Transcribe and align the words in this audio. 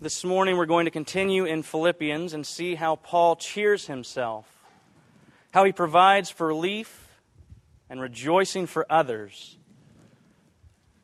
This 0.00 0.22
morning 0.24 0.56
we're 0.56 0.66
going 0.66 0.84
to 0.84 0.92
continue 0.92 1.44
in 1.44 1.64
Philippians 1.64 2.32
and 2.32 2.46
see 2.46 2.76
how 2.76 2.94
Paul 2.94 3.34
cheers 3.34 3.88
himself, 3.88 4.46
how 5.50 5.64
he 5.64 5.72
provides 5.72 6.30
for 6.30 6.46
relief 6.46 7.20
and 7.90 8.00
rejoicing 8.00 8.68
for 8.68 8.86
others. 8.88 9.58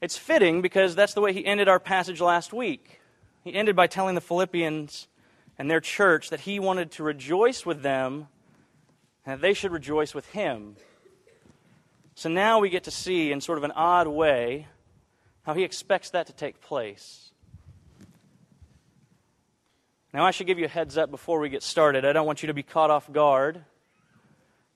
It's 0.00 0.16
fitting 0.16 0.62
because 0.62 0.94
that's 0.94 1.12
the 1.12 1.20
way 1.20 1.32
he 1.32 1.44
ended 1.44 1.66
our 1.66 1.80
passage 1.80 2.20
last 2.20 2.52
week. 2.52 3.00
He 3.42 3.52
ended 3.52 3.74
by 3.74 3.88
telling 3.88 4.14
the 4.14 4.20
Philippians 4.20 5.08
and 5.58 5.68
their 5.68 5.80
church 5.80 6.30
that 6.30 6.42
he 6.42 6.60
wanted 6.60 6.92
to 6.92 7.02
rejoice 7.02 7.66
with 7.66 7.82
them 7.82 8.28
and 9.26 9.32
that 9.32 9.40
they 9.40 9.54
should 9.54 9.72
rejoice 9.72 10.14
with 10.14 10.26
him. 10.26 10.76
So 12.14 12.28
now 12.28 12.60
we 12.60 12.70
get 12.70 12.84
to 12.84 12.92
see, 12.92 13.32
in 13.32 13.40
sort 13.40 13.58
of 13.58 13.64
an 13.64 13.72
odd 13.72 14.06
way, 14.06 14.68
how 15.42 15.54
he 15.54 15.64
expects 15.64 16.10
that 16.10 16.28
to 16.28 16.32
take 16.32 16.60
place. 16.60 17.32
Now, 20.14 20.24
I 20.24 20.30
should 20.30 20.46
give 20.46 20.60
you 20.60 20.66
a 20.66 20.68
heads 20.68 20.96
up 20.96 21.10
before 21.10 21.40
we 21.40 21.48
get 21.48 21.64
started. 21.64 22.04
I 22.04 22.12
don't 22.12 22.24
want 22.24 22.44
you 22.44 22.46
to 22.46 22.54
be 22.54 22.62
caught 22.62 22.88
off 22.88 23.12
guard. 23.12 23.64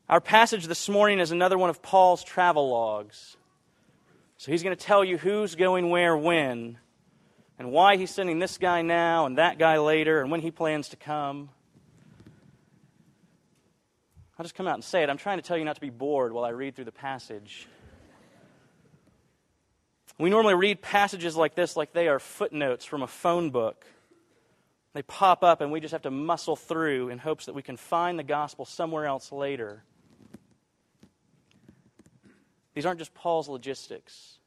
Our 0.08 0.20
passage 0.20 0.66
this 0.66 0.88
morning 0.88 1.20
is 1.20 1.30
another 1.30 1.56
one 1.56 1.70
of 1.70 1.80
Paul's 1.80 2.24
travel 2.24 2.68
logs. 2.68 3.36
So 4.36 4.50
he's 4.50 4.64
going 4.64 4.76
to 4.76 4.84
tell 4.84 5.04
you 5.04 5.16
who's 5.16 5.54
going 5.54 5.90
where 5.90 6.16
when, 6.16 6.78
and 7.56 7.70
why 7.70 7.96
he's 7.96 8.10
sending 8.10 8.40
this 8.40 8.58
guy 8.58 8.82
now 8.82 9.26
and 9.26 9.38
that 9.38 9.60
guy 9.60 9.78
later, 9.78 10.20
and 10.20 10.32
when 10.32 10.40
he 10.40 10.50
plans 10.50 10.88
to 10.88 10.96
come. 10.96 11.50
I'll 14.36 14.44
just 14.44 14.56
come 14.56 14.66
out 14.66 14.74
and 14.74 14.82
say 14.82 15.04
it. 15.04 15.08
I'm 15.08 15.18
trying 15.18 15.38
to 15.38 15.42
tell 15.42 15.56
you 15.56 15.64
not 15.64 15.76
to 15.76 15.80
be 15.80 15.90
bored 15.90 16.32
while 16.32 16.44
I 16.44 16.50
read 16.50 16.74
through 16.74 16.86
the 16.86 16.90
passage. 16.90 17.68
We 20.18 20.30
normally 20.30 20.54
read 20.54 20.82
passages 20.82 21.36
like 21.36 21.54
this 21.54 21.76
like 21.76 21.92
they 21.92 22.08
are 22.08 22.18
footnotes 22.18 22.84
from 22.84 23.04
a 23.04 23.06
phone 23.06 23.50
book. 23.50 23.86
They 24.94 25.02
pop 25.02 25.44
up, 25.44 25.60
and 25.60 25.70
we 25.70 25.80
just 25.80 25.92
have 25.92 26.02
to 26.02 26.10
muscle 26.10 26.56
through 26.56 27.10
in 27.10 27.18
hopes 27.18 27.46
that 27.46 27.54
we 27.54 27.62
can 27.62 27.76
find 27.76 28.18
the 28.18 28.24
gospel 28.24 28.64
somewhere 28.64 29.06
else 29.06 29.30
later. 29.30 29.84
These 32.74 32.86
aren't 32.86 32.98
just 32.98 33.14
Paul's 33.14 33.48
logistics. 33.48 34.38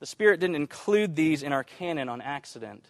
The 0.00 0.06
Spirit 0.06 0.40
didn't 0.40 0.56
include 0.56 1.16
these 1.16 1.42
in 1.42 1.52
our 1.52 1.64
canon 1.64 2.08
on 2.08 2.20
accident. 2.20 2.86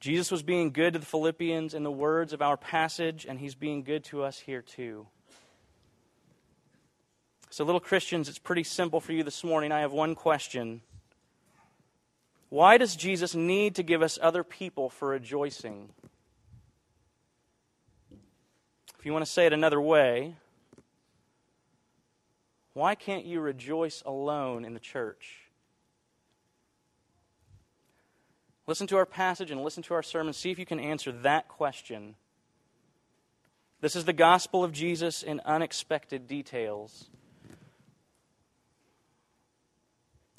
Jesus 0.00 0.30
was 0.30 0.42
being 0.42 0.70
good 0.70 0.92
to 0.92 0.98
the 0.98 1.06
Philippians 1.06 1.74
in 1.74 1.82
the 1.82 1.90
words 1.90 2.32
of 2.32 2.42
our 2.42 2.56
passage, 2.56 3.26
and 3.28 3.38
he's 3.38 3.54
being 3.54 3.82
good 3.82 4.04
to 4.04 4.22
us 4.22 4.38
here 4.38 4.62
too. 4.62 5.06
So, 7.50 7.64
little 7.64 7.80
Christians, 7.80 8.28
it's 8.28 8.38
pretty 8.38 8.62
simple 8.62 9.00
for 9.00 9.12
you 9.12 9.22
this 9.22 9.42
morning. 9.42 9.72
I 9.72 9.80
have 9.80 9.92
one 9.92 10.14
question 10.14 10.82
Why 12.50 12.78
does 12.78 12.96
Jesus 12.96 13.34
need 13.34 13.74
to 13.74 13.82
give 13.82 14.02
us 14.02 14.18
other 14.20 14.42
people 14.42 14.88
for 14.88 15.08
rejoicing? 15.08 15.90
If 18.98 19.04
you 19.04 19.12
want 19.12 19.24
to 19.24 19.30
say 19.30 19.46
it 19.46 19.52
another 19.52 19.80
way, 19.80 20.34
why 22.72 22.94
can't 22.94 23.24
you 23.24 23.40
rejoice 23.40 24.02
alone 24.06 24.64
in 24.64 24.72
the 24.72 24.80
church? 24.80 25.48
Listen 28.66 28.86
to 28.86 28.96
our 28.96 29.06
passage 29.06 29.50
and 29.50 29.62
listen 29.62 29.82
to 29.84 29.94
our 29.94 30.02
sermon. 30.02 30.32
See 30.32 30.50
if 30.50 30.58
you 30.58 30.66
can 30.66 30.80
answer 30.80 31.10
that 31.10 31.48
question. 31.48 32.16
This 33.80 33.94
is 33.94 34.04
the 34.04 34.12
gospel 34.12 34.64
of 34.64 34.72
Jesus 34.72 35.22
in 35.22 35.40
unexpected 35.44 36.26
details. 36.26 37.08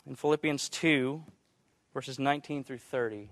In 0.06 0.16
Philippians 0.16 0.70
2, 0.70 1.24
verses 1.94 2.20
19 2.20 2.64
through 2.64 2.78
30. 2.78 3.32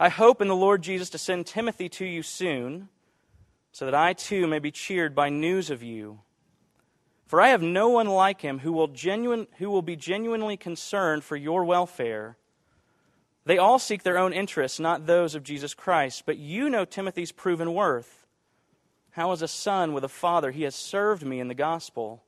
I 0.00 0.08
hope 0.08 0.40
in 0.40 0.48
the 0.48 0.56
Lord 0.56 0.82
Jesus 0.82 1.10
to 1.10 1.18
send 1.18 1.46
Timothy 1.46 1.88
to 1.90 2.04
you 2.04 2.22
soon, 2.22 2.88
so 3.72 3.84
that 3.84 3.94
I 3.94 4.12
too 4.12 4.46
may 4.46 4.58
be 4.58 4.70
cheered 4.70 5.14
by 5.14 5.28
news 5.28 5.70
of 5.70 5.82
you. 5.82 6.20
For 7.26 7.40
I 7.40 7.48
have 7.48 7.62
no 7.62 7.90
one 7.90 8.06
like 8.06 8.40
him 8.40 8.60
who 8.60 8.72
will, 8.72 8.88
genuine, 8.88 9.46
who 9.58 9.70
will 9.70 9.82
be 9.82 9.96
genuinely 9.96 10.56
concerned 10.56 11.24
for 11.24 11.36
your 11.36 11.64
welfare. 11.64 12.38
They 13.44 13.58
all 13.58 13.78
seek 13.78 14.02
their 14.02 14.18
own 14.18 14.32
interests, 14.32 14.80
not 14.80 15.06
those 15.06 15.34
of 15.34 15.42
Jesus 15.42 15.74
Christ. 15.74 16.24
But 16.26 16.38
you 16.38 16.70
know 16.70 16.84
Timothy's 16.84 17.32
proven 17.32 17.74
worth. 17.74 18.26
How, 19.10 19.32
as 19.32 19.42
a 19.42 19.48
son 19.48 19.92
with 19.92 20.04
a 20.04 20.08
father, 20.08 20.52
he 20.52 20.62
has 20.62 20.74
served 20.74 21.24
me 21.24 21.40
in 21.40 21.48
the 21.48 21.54
gospel. 21.54 22.22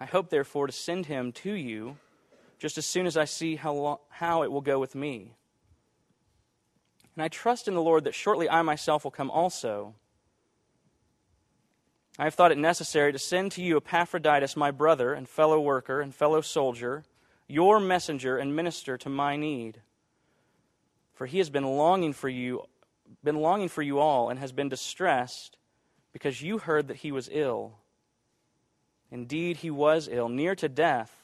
I 0.00 0.04
hope, 0.04 0.28
therefore, 0.28 0.66
to 0.66 0.72
send 0.72 1.06
him 1.06 1.32
to 1.32 1.52
you 1.52 1.96
just 2.64 2.78
as 2.78 2.86
soon 2.86 3.04
as 3.04 3.18
I 3.18 3.26
see 3.26 3.56
how, 3.56 4.00
how 4.08 4.42
it 4.42 4.50
will 4.50 4.62
go 4.62 4.78
with 4.78 4.94
me. 4.94 5.34
And 7.14 7.22
I 7.22 7.28
trust 7.28 7.68
in 7.68 7.74
the 7.74 7.82
Lord 7.82 8.04
that 8.04 8.14
shortly 8.14 8.48
I 8.48 8.62
myself 8.62 9.04
will 9.04 9.10
come 9.10 9.30
also. 9.30 9.92
I 12.18 12.24
have 12.24 12.32
thought 12.32 12.52
it 12.52 12.56
necessary 12.56 13.12
to 13.12 13.18
send 13.18 13.52
to 13.52 13.62
you 13.62 13.76
Epaphroditus, 13.76 14.56
my 14.56 14.70
brother 14.70 15.12
and 15.12 15.28
fellow 15.28 15.60
worker 15.60 16.00
and 16.00 16.14
fellow 16.14 16.40
soldier 16.40 17.04
your 17.46 17.80
messenger 17.80 18.38
and 18.38 18.56
minister 18.56 18.96
to 18.96 19.10
my 19.10 19.36
need. 19.36 19.82
For 21.12 21.26
he 21.26 21.36
has 21.36 21.50
been 21.50 21.66
longing 21.66 22.14
for 22.14 22.30
you, 22.30 22.62
been 23.22 23.40
longing 23.40 23.68
for 23.68 23.82
you 23.82 23.98
all, 23.98 24.30
and 24.30 24.38
has 24.38 24.52
been 24.52 24.70
distressed 24.70 25.58
because 26.14 26.40
you 26.40 26.56
heard 26.56 26.88
that 26.88 26.96
he 26.96 27.12
was 27.12 27.28
ill. 27.30 27.74
Indeed, 29.10 29.58
he 29.58 29.70
was 29.70 30.08
ill, 30.10 30.30
near 30.30 30.54
to 30.54 30.68
death, 30.70 31.23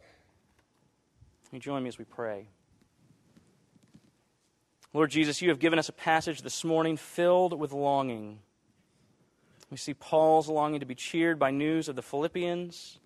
You 1.51 1.59
join 1.59 1.83
me 1.83 1.89
as 1.89 1.97
we 1.97 2.05
pray. 2.05 2.47
Lord 4.93 5.11
Jesus, 5.11 5.41
you 5.41 5.49
have 5.49 5.59
given 5.59 5.79
us 5.79 5.89
a 5.89 5.93
passage 5.93 6.41
this 6.41 6.63
morning 6.63 6.95
filled 6.95 7.57
with 7.57 7.73
longing. 7.73 8.39
We 9.69 9.77
see 9.77 9.93
Paul's 9.93 10.47
longing 10.47 10.79
to 10.79 10.85
be 10.85 10.95
cheered 10.95 11.39
by 11.39 11.51
news 11.51 11.89
of 11.89 11.95
the 11.95 12.01
Philippians 12.01 12.99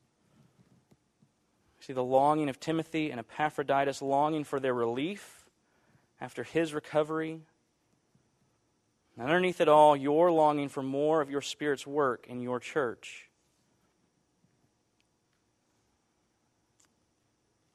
We 1.80 1.86
See 1.86 1.94
the 1.94 2.04
longing 2.04 2.50
of 2.50 2.60
Timothy 2.60 3.12
and 3.12 3.20
Epaphroditus, 3.20 4.02
longing 4.02 4.44
for 4.44 4.60
their 4.60 4.74
relief 4.74 5.46
after 6.22 6.44
his 6.44 6.74
recovery. 6.74 7.42
And 9.18 9.26
underneath 9.26 9.62
it 9.62 9.68
all, 9.68 9.96
your 9.96 10.32
longing 10.32 10.70
for 10.70 10.84
more 10.84 11.22
of 11.22 11.32
your 11.32 11.42
Spirit's 11.42 11.88
work 11.88 12.28
in 12.28 12.42
your 12.42 12.60
church. 12.60 13.30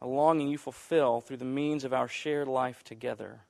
A 0.03 0.07
longing 0.07 0.49
you 0.49 0.59
fulfill 0.59 1.21
through 1.21 1.39
the 1.39 1.45
means 1.45 1.85
of 1.85 1.93
our 1.93 2.09
shared 2.09 2.49
life 2.49 2.83
together. 2.83 3.41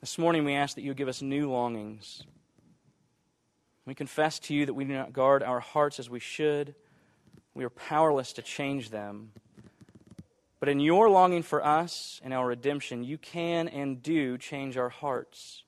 This 0.00 0.18
morning, 0.18 0.44
we 0.44 0.54
ask 0.54 0.74
that 0.76 0.82
you 0.82 0.94
give 0.94 1.08
us 1.08 1.22
new 1.22 1.50
longings. 1.50 2.24
We 3.84 3.94
confess 3.94 4.38
to 4.40 4.54
you 4.54 4.66
that 4.66 4.74
we 4.74 4.84
do 4.84 4.94
not 4.94 5.12
guard 5.12 5.42
our 5.42 5.60
hearts 5.60 5.98
as 5.98 6.08
we 6.08 6.20
should 6.20 6.74
we 7.54 7.64
are 7.64 7.70
powerless 7.70 8.32
to 8.34 8.42
change 8.42 8.90
them. 8.90 9.32
But 10.58 10.68
in 10.68 10.80
your 10.80 11.10
longing 11.10 11.42
for 11.42 11.64
us 11.64 12.20
and 12.24 12.32
our 12.32 12.46
redemption, 12.46 13.04
you 13.04 13.18
can 13.18 13.68
and 13.68 14.02
do 14.02 14.38
change 14.38 14.76
our 14.76 14.88
hearts. 14.88 15.64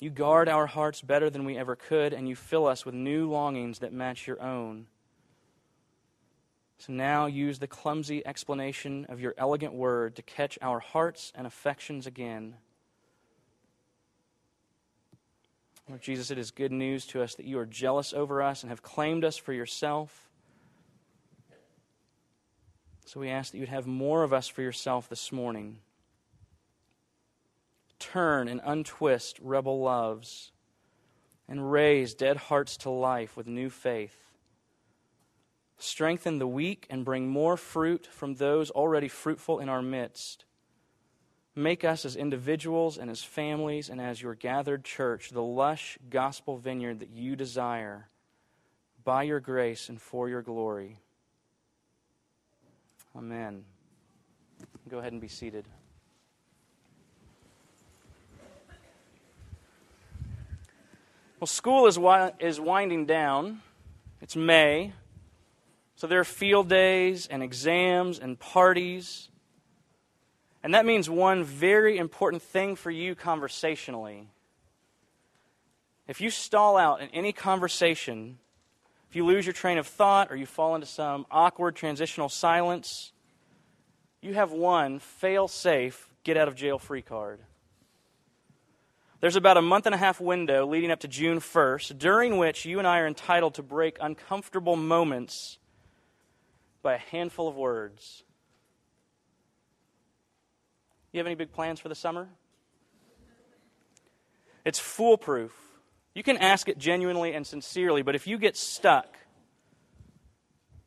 You 0.00 0.10
guard 0.10 0.48
our 0.48 0.66
hearts 0.66 1.02
better 1.02 1.30
than 1.30 1.44
we 1.44 1.56
ever 1.56 1.76
could, 1.76 2.12
and 2.12 2.28
you 2.28 2.36
fill 2.36 2.66
us 2.66 2.84
with 2.84 2.94
new 2.94 3.30
longings 3.30 3.78
that 3.80 3.92
match 3.92 4.26
your 4.26 4.42
own. 4.42 4.86
So 6.78 6.92
now 6.92 7.26
use 7.26 7.58
the 7.58 7.66
clumsy 7.66 8.26
explanation 8.26 9.06
of 9.08 9.20
your 9.20 9.34
elegant 9.38 9.72
word 9.72 10.16
to 10.16 10.22
catch 10.22 10.58
our 10.60 10.78
hearts 10.78 11.32
and 11.34 11.46
affections 11.46 12.06
again. 12.06 12.54
Lord 15.88 16.02
Jesus, 16.02 16.30
it 16.30 16.38
is 16.38 16.50
good 16.50 16.72
news 16.72 17.06
to 17.06 17.22
us 17.22 17.36
that 17.36 17.46
you 17.46 17.58
are 17.58 17.66
jealous 17.66 18.12
over 18.12 18.42
us 18.42 18.62
and 18.62 18.70
have 18.70 18.82
claimed 18.82 19.24
us 19.24 19.36
for 19.36 19.52
yourself. 19.52 20.28
So 23.06 23.20
we 23.20 23.30
ask 23.30 23.52
that 23.52 23.58
you'd 23.58 23.68
have 23.68 23.86
more 23.86 24.24
of 24.24 24.32
us 24.32 24.48
for 24.48 24.62
yourself 24.62 25.08
this 25.08 25.30
morning. 25.30 25.78
Turn 28.00 28.48
and 28.48 28.60
untwist 28.64 29.38
rebel 29.40 29.80
loves 29.80 30.50
and 31.48 31.70
raise 31.70 32.14
dead 32.14 32.36
hearts 32.36 32.76
to 32.78 32.90
life 32.90 33.36
with 33.36 33.46
new 33.46 33.70
faith. 33.70 34.25
Strengthen 35.78 36.38
the 36.38 36.46
weak 36.46 36.86
and 36.88 37.04
bring 37.04 37.28
more 37.28 37.56
fruit 37.56 38.06
from 38.06 38.34
those 38.34 38.70
already 38.70 39.08
fruitful 39.08 39.58
in 39.60 39.68
our 39.68 39.82
midst. 39.82 40.44
Make 41.54 41.84
us 41.84 42.04
as 42.04 42.16
individuals 42.16 42.98
and 42.98 43.10
as 43.10 43.22
families 43.22 43.88
and 43.88 44.00
as 44.00 44.20
your 44.20 44.34
gathered 44.34 44.84
church 44.84 45.30
the 45.30 45.42
lush 45.42 45.98
gospel 46.10 46.58
vineyard 46.58 47.00
that 47.00 47.10
you 47.10 47.36
desire 47.36 48.08
by 49.04 49.22
your 49.22 49.40
grace 49.40 49.88
and 49.88 50.00
for 50.00 50.28
your 50.28 50.42
glory. 50.42 50.98
Amen. 53.16 53.64
Go 54.88 54.98
ahead 54.98 55.12
and 55.12 55.20
be 55.20 55.28
seated. 55.28 55.64
Well, 61.38 61.46
school 61.46 61.86
is, 61.86 61.96
wi- 61.96 62.32
is 62.40 62.58
winding 62.58 63.06
down. 63.06 63.60
It's 64.20 64.36
May. 64.36 64.92
So 65.96 66.06
there 66.06 66.20
are 66.20 66.24
field 66.24 66.68
days 66.68 67.26
and 67.26 67.42
exams 67.42 68.18
and 68.18 68.38
parties. 68.38 69.30
And 70.62 70.74
that 70.74 70.84
means 70.84 71.08
one 71.08 71.42
very 71.42 71.96
important 71.96 72.42
thing 72.42 72.76
for 72.76 72.90
you 72.90 73.14
conversationally. 73.14 74.28
If 76.06 76.20
you 76.20 76.28
stall 76.28 76.76
out 76.76 77.00
in 77.00 77.08
any 77.10 77.32
conversation, 77.32 78.38
if 79.08 79.16
you 79.16 79.24
lose 79.24 79.46
your 79.46 79.54
train 79.54 79.78
of 79.78 79.86
thought 79.86 80.30
or 80.30 80.36
you 80.36 80.44
fall 80.44 80.74
into 80.74 80.86
some 80.86 81.24
awkward 81.30 81.74
transitional 81.74 82.28
silence, 82.28 83.12
you 84.20 84.34
have 84.34 84.52
one 84.52 84.98
fail 84.98 85.48
safe, 85.48 86.10
get 86.24 86.36
out 86.36 86.46
of 86.46 86.54
jail 86.54 86.78
free 86.78 87.02
card. 87.02 87.40
There's 89.20 89.36
about 89.36 89.56
a 89.56 89.62
month 89.62 89.86
and 89.86 89.94
a 89.94 89.98
half 89.98 90.20
window 90.20 90.66
leading 90.66 90.90
up 90.90 91.00
to 91.00 91.08
June 91.08 91.40
1st, 91.40 91.98
during 91.98 92.36
which 92.36 92.66
you 92.66 92.78
and 92.78 92.86
I 92.86 92.98
are 92.98 93.06
entitled 93.06 93.54
to 93.54 93.62
break 93.62 93.96
uncomfortable 93.98 94.76
moments 94.76 95.58
by 96.86 96.94
a 96.94 96.98
handful 97.10 97.48
of 97.48 97.56
words. 97.56 98.22
You 101.10 101.18
have 101.18 101.26
any 101.26 101.34
big 101.34 101.50
plans 101.50 101.80
for 101.80 101.88
the 101.88 101.96
summer? 101.96 102.28
It's 104.64 104.78
foolproof. 104.78 105.52
You 106.14 106.22
can 106.22 106.36
ask 106.36 106.68
it 106.68 106.78
genuinely 106.78 107.34
and 107.34 107.44
sincerely, 107.44 108.02
but 108.02 108.14
if 108.14 108.28
you 108.28 108.38
get 108.38 108.56
stuck, 108.56 109.18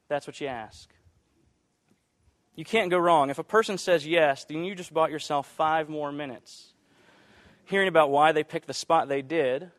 that's 0.08 0.26
what 0.26 0.40
you 0.40 0.48
ask. 0.48 0.90
You 2.56 2.64
can't 2.64 2.90
go 2.90 2.98
wrong. 2.98 3.30
If 3.30 3.38
a 3.38 3.44
person 3.44 3.78
says 3.78 4.08
yes, 4.08 4.46
then 4.46 4.64
you 4.64 4.76
just 4.76 4.94
bought 4.94 5.12
yourself 5.12 5.48
five 5.48 5.90
more 5.90 6.14
minutes 6.14 6.72
hearing 7.66 7.90
about 7.90 8.10
why 8.10 8.32
they 8.32 8.46
picked 8.46 8.68
the 8.68 8.74
spot 8.74 9.10
they 9.10 9.22
did. 9.22 9.70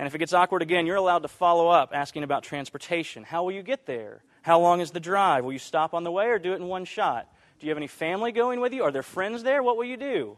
And 0.00 0.08
if 0.08 0.16
it 0.16 0.18
gets 0.18 0.32
awkward 0.32 0.62
again, 0.62 0.84
you're 0.84 0.96
allowed 0.96 1.22
to 1.22 1.28
follow 1.28 1.68
up 1.68 1.92
asking 1.94 2.24
about 2.24 2.42
transportation. 2.42 3.22
How 3.22 3.44
will 3.44 3.52
you 3.52 3.62
get 3.62 3.86
there? 3.86 4.24
How 4.42 4.60
long 4.60 4.80
is 4.80 4.90
the 4.90 5.00
drive? 5.00 5.44
Will 5.44 5.52
you 5.52 5.58
stop 5.58 5.94
on 5.94 6.04
the 6.04 6.12
way 6.12 6.28
or 6.28 6.38
do 6.38 6.52
it 6.52 6.56
in 6.56 6.66
one 6.66 6.84
shot? 6.84 7.28
Do 7.58 7.66
you 7.66 7.70
have 7.70 7.78
any 7.78 7.86
family 7.86 8.32
going 8.32 8.60
with 8.60 8.72
you? 8.72 8.82
Are 8.84 8.92
there 8.92 9.02
friends 9.02 9.42
there? 9.42 9.62
What 9.62 9.76
will 9.76 9.84
you 9.84 9.96
do? 9.96 10.36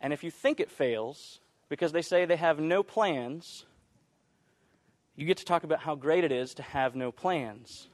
And 0.00 0.12
if 0.12 0.22
you 0.22 0.30
think 0.30 0.60
it 0.60 0.70
fails 0.70 1.40
because 1.68 1.92
they 1.92 2.02
say 2.02 2.24
they 2.24 2.36
have 2.36 2.58
no 2.58 2.82
plans, 2.82 3.64
you 5.16 5.26
get 5.26 5.38
to 5.38 5.44
talk 5.44 5.64
about 5.64 5.80
how 5.80 5.94
great 5.94 6.24
it 6.24 6.32
is 6.32 6.54
to 6.54 6.62
have 6.62 6.94
no 6.94 7.10
plans 7.10 7.88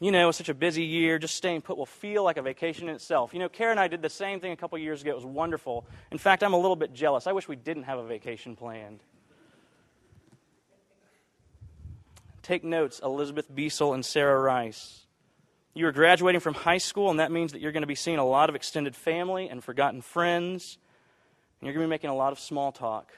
you 0.00 0.12
know, 0.12 0.28
it's 0.28 0.38
such 0.38 0.48
a 0.48 0.54
busy 0.54 0.84
year, 0.84 1.18
just 1.18 1.34
staying 1.34 1.62
put 1.62 1.76
will 1.76 1.86
feel 1.86 2.22
like 2.22 2.36
a 2.36 2.42
vacation 2.42 2.88
in 2.88 2.94
itself. 2.94 3.32
You 3.32 3.40
know, 3.40 3.48
Karen 3.48 3.72
and 3.72 3.80
I 3.80 3.88
did 3.88 4.00
the 4.00 4.08
same 4.08 4.38
thing 4.38 4.52
a 4.52 4.56
couple 4.56 4.78
years 4.78 5.02
ago. 5.02 5.10
It 5.10 5.16
was 5.16 5.24
wonderful. 5.24 5.86
In 6.12 6.18
fact, 6.18 6.44
I'm 6.44 6.52
a 6.52 6.58
little 6.58 6.76
bit 6.76 6.92
jealous. 6.92 7.26
I 7.26 7.32
wish 7.32 7.48
we 7.48 7.56
didn't 7.56 7.82
have 7.84 7.98
a 7.98 8.06
vacation 8.06 8.54
planned. 8.54 9.00
Take 12.48 12.64
notes, 12.64 12.98
Elizabeth 13.04 13.54
Beasel 13.54 13.92
and 13.92 14.02
Sarah 14.02 14.40
Rice. 14.40 15.04
You 15.74 15.86
are 15.86 15.92
graduating 15.92 16.40
from 16.40 16.54
high 16.54 16.78
school, 16.78 17.10
and 17.10 17.20
that 17.20 17.30
means 17.30 17.52
that 17.52 17.60
you're 17.60 17.72
going 17.72 17.82
to 17.82 17.86
be 17.86 17.94
seeing 17.94 18.16
a 18.16 18.24
lot 18.24 18.48
of 18.48 18.54
extended 18.54 18.96
family 18.96 19.50
and 19.50 19.62
forgotten 19.62 20.00
friends, 20.00 20.78
and 21.60 21.66
you're 21.66 21.74
going 21.74 21.84
to 21.84 21.88
be 21.88 21.90
making 21.90 22.08
a 22.08 22.16
lot 22.16 22.32
of 22.32 22.38
small 22.38 22.72
talk. 22.72 23.12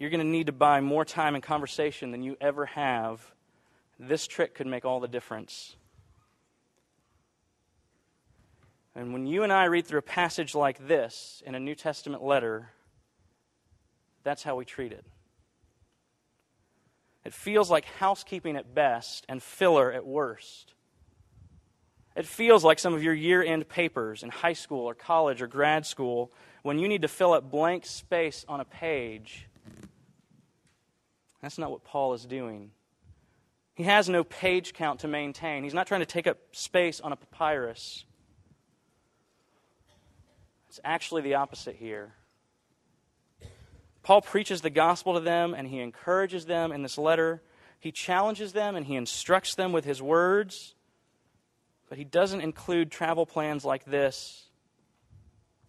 You're 0.00 0.10
going 0.10 0.18
to 0.18 0.26
need 0.26 0.46
to 0.46 0.52
buy 0.52 0.80
more 0.80 1.04
time 1.04 1.36
and 1.36 1.44
conversation 1.44 2.10
than 2.10 2.24
you 2.24 2.36
ever 2.40 2.66
have 2.66 3.24
this 3.96 4.26
trick 4.26 4.56
could 4.56 4.66
make 4.66 4.84
all 4.84 4.98
the 4.98 5.06
difference. 5.06 5.76
And 8.96 9.12
when 9.12 9.28
you 9.28 9.44
and 9.44 9.52
I 9.52 9.66
read 9.66 9.86
through 9.86 10.00
a 10.00 10.02
passage 10.02 10.56
like 10.56 10.88
this 10.88 11.44
in 11.46 11.54
a 11.54 11.60
New 11.60 11.76
Testament 11.76 12.24
letter, 12.24 12.70
that's 14.24 14.42
how 14.42 14.56
we 14.56 14.64
treat 14.64 14.90
it. 14.90 15.04
It 17.24 17.34
feels 17.34 17.70
like 17.70 17.84
housekeeping 17.84 18.56
at 18.56 18.74
best 18.74 19.26
and 19.28 19.42
filler 19.42 19.92
at 19.92 20.06
worst. 20.06 20.74
It 22.16 22.26
feels 22.26 22.64
like 22.64 22.78
some 22.78 22.94
of 22.94 23.02
your 23.02 23.14
year 23.14 23.42
end 23.42 23.68
papers 23.68 24.22
in 24.22 24.30
high 24.30 24.54
school 24.54 24.86
or 24.86 24.94
college 24.94 25.40
or 25.40 25.46
grad 25.46 25.86
school 25.86 26.32
when 26.62 26.78
you 26.78 26.88
need 26.88 27.02
to 27.02 27.08
fill 27.08 27.32
up 27.32 27.50
blank 27.50 27.86
space 27.86 28.44
on 28.48 28.60
a 28.60 28.64
page. 28.64 29.46
That's 31.40 31.58
not 31.58 31.70
what 31.70 31.84
Paul 31.84 32.14
is 32.14 32.24
doing. 32.24 32.72
He 33.74 33.84
has 33.84 34.08
no 34.08 34.24
page 34.24 34.74
count 34.74 35.00
to 35.00 35.08
maintain. 35.08 35.62
He's 35.62 35.74
not 35.74 35.86
trying 35.86 36.00
to 36.00 36.06
take 36.06 36.26
up 36.26 36.38
space 36.50 37.00
on 37.00 37.12
a 37.12 37.16
papyrus. 37.16 38.04
It's 40.68 40.80
actually 40.82 41.22
the 41.22 41.34
opposite 41.34 41.76
here. 41.76 42.14
Paul 44.08 44.22
preaches 44.22 44.62
the 44.62 44.70
gospel 44.70 45.12
to 45.12 45.20
them 45.20 45.52
and 45.52 45.68
he 45.68 45.80
encourages 45.80 46.46
them 46.46 46.72
in 46.72 46.82
this 46.82 46.96
letter. 46.96 47.42
He 47.78 47.92
challenges 47.92 48.54
them 48.54 48.74
and 48.74 48.86
he 48.86 48.96
instructs 48.96 49.54
them 49.54 49.70
with 49.70 49.84
his 49.84 50.00
words. 50.00 50.74
But 51.90 51.98
he 51.98 52.04
doesn't 52.04 52.40
include 52.40 52.90
travel 52.90 53.26
plans 53.26 53.66
like 53.66 53.84
this 53.84 54.48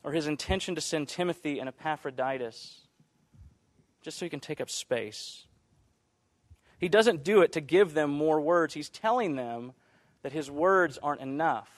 or 0.06 0.13
his 0.13 0.25
intention 0.25 0.74
to 0.75 0.80
send 0.80 1.09
Timothy 1.09 1.59
and 1.59 1.68
Epaphroditus 1.68 2.88
just 4.03 4.18
so 4.18 4.25
he 4.25 4.30
can 4.30 4.39
take 4.39 4.62
up 4.62 4.69
space. 4.69 5.45
He 6.77 6.88
doesn't 6.88 7.25
do 7.25 7.41
it 7.41 7.51
to 7.51 7.59
give 7.59 7.94
them 7.94 8.09
more 8.09 8.39
words. 8.39 8.74
He's 8.74 8.88
telling 8.88 9.36
them 9.36 9.74
that 10.21 10.31
his 10.31 10.50
words 10.50 10.97
aren't 11.03 11.19
enough. 11.19 11.69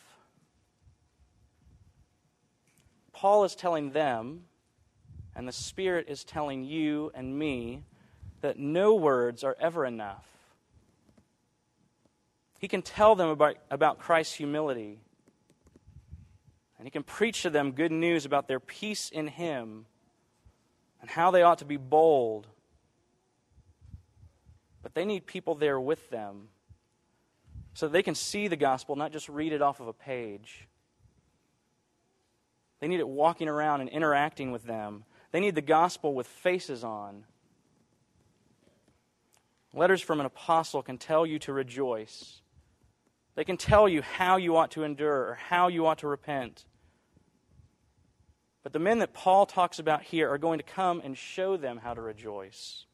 Paul 3.14 3.46
is 3.46 3.56
telling 3.56 3.94
them, 3.94 4.44
and 5.36 5.48
the 5.48 5.54
Spirit 5.54 6.08
is 6.08 6.24
telling 6.24 6.64
you 6.64 7.12
and 7.14 7.38
me, 7.38 7.84
that 8.42 8.58
no 8.58 8.96
words 8.96 9.44
are 9.44 9.56
ever 9.60 9.86
enough. 9.86 10.26
He 12.60 12.68
can 12.68 12.82
tell 12.82 13.16
them 13.16 13.30
about, 13.30 13.58
about 13.70 14.00
Christ's 14.00 14.36
humility, 14.36 15.00
and 16.78 16.88
he 16.88 16.92
can 16.92 17.04
preach 17.04 17.44
to 17.44 17.50
them 17.50 17.72
good 17.72 17.92
news 17.92 18.26
about 18.26 18.48
their 18.48 18.60
peace 18.60 19.10
in 19.10 19.28
him 19.28 19.86
and 21.02 21.10
how 21.10 21.32
they 21.32 21.44
ought 21.44 21.60
to 21.60 21.66
be 21.66 21.78
bold 21.78 22.48
but 24.82 24.94
they 24.94 25.06
need 25.06 25.26
people 25.26 25.56
there 25.56 25.80
with 25.80 26.10
them 26.10 26.48
so 27.74 27.88
they 27.88 28.04
can 28.04 28.16
see 28.16 28.48
the 28.48 28.56
gospel, 28.56 28.96
not 28.96 29.12
just 29.12 29.30
read 29.30 29.54
it 29.54 29.62
off 29.62 29.80
of 29.80 29.88
a 29.88 29.94
page. 29.94 30.68
They 32.80 32.88
need 32.88 33.00
it 33.00 33.08
walking 33.08 33.48
around 33.48 33.82
and 33.82 33.90
interacting 33.90 34.52
with 34.52 34.64
them. 34.64 35.06
They 35.32 35.40
need 35.40 35.56
the 35.56 35.62
gospel 35.62 36.14
with 36.14 36.28
faces 36.28 36.84
on. 36.84 37.24
Letters 39.74 40.02
from 40.02 40.20
an 40.20 40.26
apostle 40.26 40.84
can 40.84 40.98
tell 40.98 41.26
you 41.26 41.40
to 41.40 41.54
rejoice. 41.54 42.42
They 43.36 43.46
can 43.46 43.56
tell 43.58 43.88
you 43.88 44.02
how 44.02 44.36
you 44.36 44.58
ought 44.58 44.72
to 44.72 44.84
endure 44.84 45.30
or 45.30 45.36
how 45.36 45.70
you 45.70 45.86
ought 45.86 46.00
to 46.00 46.08
repent. 46.08 46.66
But 48.64 48.74
the 48.74 48.80
men 48.80 49.00
that 49.00 49.14
Paul 49.14 49.46
talks 49.46 49.80
about 49.80 50.04
here 50.04 50.30
are 50.30 50.38
going 50.38 50.60
to 50.60 50.66
come 50.66 51.02
and 51.04 51.18
show 51.18 51.58
them 51.58 51.78
how 51.78 51.94
to 51.94 52.02
rejoice. 52.02 52.86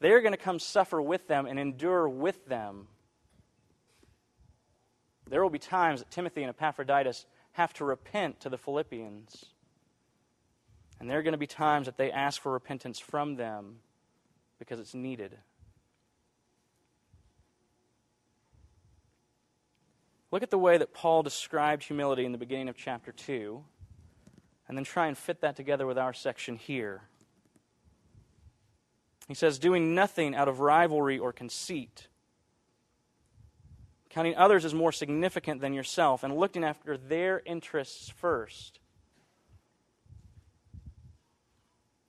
They're 0.00 0.20
going 0.20 0.32
to 0.32 0.38
come 0.38 0.58
suffer 0.58 1.00
with 1.00 1.28
them 1.28 1.46
and 1.46 1.58
endure 1.58 2.08
with 2.08 2.44
them. 2.46 2.88
There 5.30 5.42
will 5.42 5.50
be 5.50 5.58
times 5.58 6.00
that 6.00 6.10
Timothy 6.10 6.42
and 6.42 6.50
Epaphroditus 6.50 7.24
have 7.52 7.72
to 7.74 7.84
repent 7.84 8.40
to 8.40 8.50
the 8.50 8.58
Philippians. 8.58 9.46
And 11.04 11.10
there 11.10 11.18
are 11.18 11.22
going 11.22 11.32
to 11.32 11.38
be 11.38 11.46
times 11.46 11.84
that 11.84 11.98
they 11.98 12.10
ask 12.10 12.40
for 12.40 12.50
repentance 12.50 12.98
from 12.98 13.36
them 13.36 13.80
because 14.58 14.80
it's 14.80 14.94
needed. 14.94 15.36
Look 20.30 20.42
at 20.42 20.48
the 20.50 20.56
way 20.56 20.78
that 20.78 20.94
Paul 20.94 21.22
described 21.22 21.82
humility 21.82 22.24
in 22.24 22.32
the 22.32 22.38
beginning 22.38 22.70
of 22.70 22.78
chapter 22.78 23.12
2, 23.12 23.62
and 24.66 24.78
then 24.78 24.84
try 24.84 25.06
and 25.08 25.18
fit 25.18 25.42
that 25.42 25.56
together 25.56 25.86
with 25.86 25.98
our 25.98 26.14
section 26.14 26.56
here. 26.56 27.02
He 29.28 29.34
says, 29.34 29.58
doing 29.58 29.94
nothing 29.94 30.34
out 30.34 30.48
of 30.48 30.60
rivalry 30.60 31.18
or 31.18 31.34
conceit, 31.34 32.08
counting 34.08 34.36
others 34.36 34.64
as 34.64 34.72
more 34.72 34.90
significant 34.90 35.60
than 35.60 35.74
yourself, 35.74 36.24
and 36.24 36.34
looking 36.34 36.64
after 36.64 36.96
their 36.96 37.42
interests 37.44 38.08
first. 38.08 38.80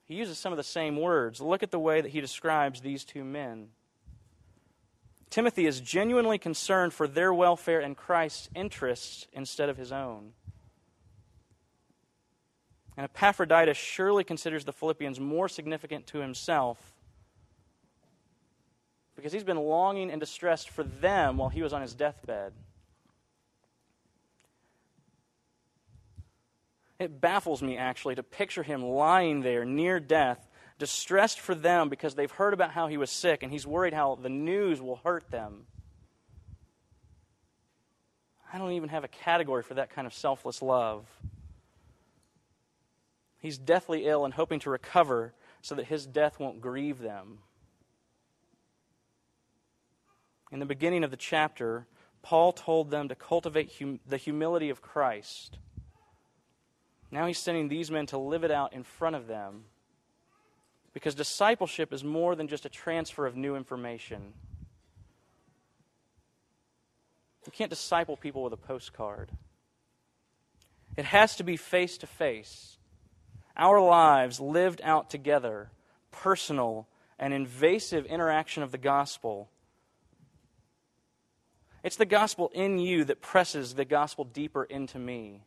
He 0.08 0.16
uses 0.16 0.38
some 0.38 0.54
of 0.54 0.58
the 0.58 0.64
same 0.64 0.98
words. 0.98 1.42
Look 1.42 1.64
at 1.64 1.72
the 1.72 1.80
way 1.80 2.02
that 2.02 2.10
he 2.10 2.22
describes 2.22 2.82
these 2.82 3.04
two 3.04 3.24
men. 3.24 3.70
Timothy 5.30 5.66
is 5.66 5.82
genuinely 5.82 6.38
concerned 6.38 6.94
for 6.94 7.08
their 7.08 7.34
welfare 7.34 7.80
and 7.80 7.98
Christ's 7.98 8.50
interests 8.56 9.28
instead 9.34 9.68
of 9.68 9.78
his 9.78 9.92
own. 9.92 10.34
And 12.96 13.04
Epaphroditus 13.04 13.78
surely 13.78 14.24
considers 14.24 14.64
the 14.64 14.72
Philippians 14.72 15.20
more 15.20 15.50
significant 15.50 16.08
to 16.08 16.20
himself 16.20 16.94
because 19.16 19.34
he's 19.34 19.44
been 19.44 19.58
longing 19.58 20.12
and 20.12 20.20
distressed 20.20 20.70
for 20.70 20.84
them 20.84 21.38
while 21.38 21.50
he 21.50 21.62
was 21.62 21.74
on 21.74 21.82
his 21.82 21.94
deathbed. 21.94 22.54
It 27.00 27.20
baffles 27.20 27.62
me, 27.62 27.78
actually, 27.78 28.16
to 28.16 28.24
picture 28.24 28.64
him 28.64 28.84
lying 28.84 29.42
there 29.42 29.66
near 29.66 30.00
death, 30.00 30.48
distressed 30.80 31.40
for 31.40 31.54
them 31.54 31.90
because 31.90 32.16
they've 32.16 32.32
heard 32.32 32.54
about 32.54 32.72
how 32.72 32.88
he 32.88 32.98
was 32.98 33.10
sick 33.10 33.44
and 33.44 33.52
he's 33.52 33.68
worried 33.68 33.94
how 33.94 34.16
the 34.16 34.30
news 34.30 34.82
will 34.82 34.98
hurt 34.98 35.30
them. 35.30 35.66
I 38.52 38.58
don't 38.58 38.72
even 38.72 38.90
have 38.90 39.04
a 39.04 39.10
category 39.10 39.64
for 39.64 39.74
that 39.74 39.90
kind 39.90 40.08
of 40.08 40.14
selfless 40.14 40.62
love. 40.62 41.06
He's 43.40 43.58
deathly 43.58 44.06
ill 44.06 44.24
and 44.24 44.34
hoping 44.34 44.60
to 44.62 44.70
recover 44.70 45.34
so 45.62 45.76
that 45.76 45.88
his 45.88 46.06
death 46.06 46.40
won't 46.40 46.62
grieve 46.62 47.00
them. 47.00 47.40
In 50.52 50.60
the 50.60 50.66
beginning 50.66 51.04
of 51.04 51.12
the 51.12 51.18
chapter, 51.18 51.86
Paul 52.22 52.54
told 52.54 52.92
them 52.92 53.10
to 53.10 53.16
cultivate 53.16 53.74
hum- 53.78 54.00
the 54.08 54.18
humility 54.18 54.70
of 54.70 54.82
Christ. 54.82 55.58
Now 57.12 57.28
he's 57.28 57.38
sending 57.38 57.68
these 57.68 57.92
men 57.92 58.06
to 58.08 58.18
live 58.18 58.44
it 58.44 58.52
out 58.52 58.74
in 58.74 58.84
front 58.84 59.16
of 59.16 59.28
them. 59.28 59.66
Because 60.94 61.16
discipleship 61.16 61.92
is 61.92 62.04
more 62.04 62.36
than 62.36 62.48
just 62.48 62.66
a 62.66 62.70
transfer 62.70 63.26
of 63.26 63.36
new 63.36 63.56
information. 63.56 64.34
You 67.46 67.52
can't 67.52 67.70
disciple 67.70 68.18
people 68.18 68.44
with 68.44 68.54
a 68.54 68.58
postcard. 68.58 69.30
It 70.98 71.06
has 71.06 71.36
to 71.36 71.44
be 71.44 71.58
face 71.58 71.98
to 72.00 72.08
face. 72.08 72.78
Our 73.58 73.82
lives 73.82 74.40
lived 74.40 74.82
out 74.84 75.10
together, 75.10 75.70
personal 76.12 76.88
and 77.20 77.34
invasive 77.34 78.06
interaction 78.06 78.64
of 78.64 78.72
the 78.72 78.78
gospel. 78.78 79.50
It's 81.84 81.96
the 81.96 82.06
gospel 82.06 82.52
in 82.54 82.80
you 82.80 83.04
that 83.06 83.22
presses 83.22 83.76
the 83.76 83.86
gospel 83.86 84.26
deeper 84.26 84.64
into 84.64 84.98
me. 84.98 85.44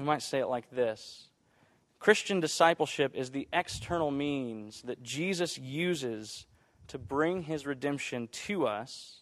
We 0.00 0.06
might 0.06 0.22
say 0.22 0.38
it 0.38 0.46
like 0.46 0.70
this 0.70 1.28
Christian 1.98 2.40
discipleship 2.40 3.12
is 3.14 3.30
the 3.30 3.46
external 3.52 4.10
means 4.10 4.80
that 4.82 5.02
Jesus 5.02 5.58
uses 5.58 6.46
to 6.88 6.96
bring 6.96 7.42
his 7.42 7.66
redemption 7.66 8.26
to 8.32 8.66
us 8.66 9.18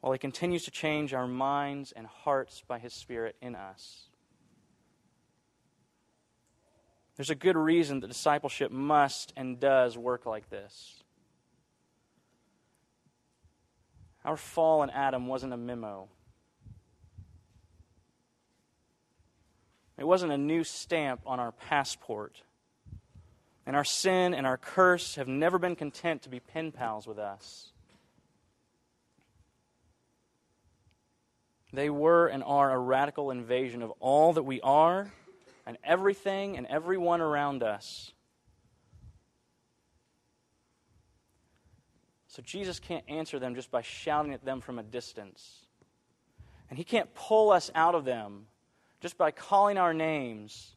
while 0.00 0.12
he 0.12 0.20
continues 0.20 0.64
to 0.66 0.70
change 0.70 1.12
our 1.12 1.26
minds 1.26 1.90
and 1.90 2.06
hearts 2.06 2.62
by 2.66 2.78
his 2.78 2.94
Spirit 2.94 3.34
in 3.42 3.56
us. 3.56 4.04
There's 7.16 7.30
a 7.30 7.34
good 7.34 7.56
reason 7.56 7.98
that 8.00 8.06
discipleship 8.06 8.70
must 8.70 9.32
and 9.36 9.58
does 9.58 9.98
work 9.98 10.26
like 10.26 10.48
this. 10.48 11.02
Our 14.24 14.36
fall 14.36 14.84
in 14.84 14.90
Adam 14.90 15.26
wasn't 15.26 15.52
a 15.54 15.56
memo. 15.56 16.08
It 20.00 20.06
wasn't 20.06 20.32
a 20.32 20.38
new 20.38 20.64
stamp 20.64 21.20
on 21.26 21.38
our 21.38 21.52
passport. 21.52 22.42
And 23.66 23.76
our 23.76 23.84
sin 23.84 24.32
and 24.32 24.46
our 24.46 24.56
curse 24.56 25.16
have 25.16 25.28
never 25.28 25.58
been 25.58 25.76
content 25.76 26.22
to 26.22 26.30
be 26.30 26.40
pen 26.40 26.72
pals 26.72 27.06
with 27.06 27.18
us. 27.18 27.70
They 31.74 31.90
were 31.90 32.28
and 32.28 32.42
are 32.42 32.72
a 32.72 32.78
radical 32.78 33.30
invasion 33.30 33.82
of 33.82 33.92
all 34.00 34.32
that 34.32 34.42
we 34.42 34.62
are 34.62 35.12
and 35.66 35.76
everything 35.84 36.56
and 36.56 36.66
everyone 36.66 37.20
around 37.20 37.62
us. 37.62 38.10
So 42.28 42.40
Jesus 42.42 42.80
can't 42.80 43.04
answer 43.06 43.38
them 43.38 43.54
just 43.54 43.70
by 43.70 43.82
shouting 43.82 44.32
at 44.32 44.46
them 44.46 44.62
from 44.62 44.78
a 44.78 44.82
distance. 44.82 45.66
And 46.70 46.78
he 46.78 46.84
can't 46.84 47.12
pull 47.14 47.50
us 47.50 47.70
out 47.74 47.94
of 47.94 48.06
them 48.06 48.46
just 49.00 49.18
by 49.18 49.30
calling 49.30 49.78
our 49.78 49.94
names. 49.94 50.74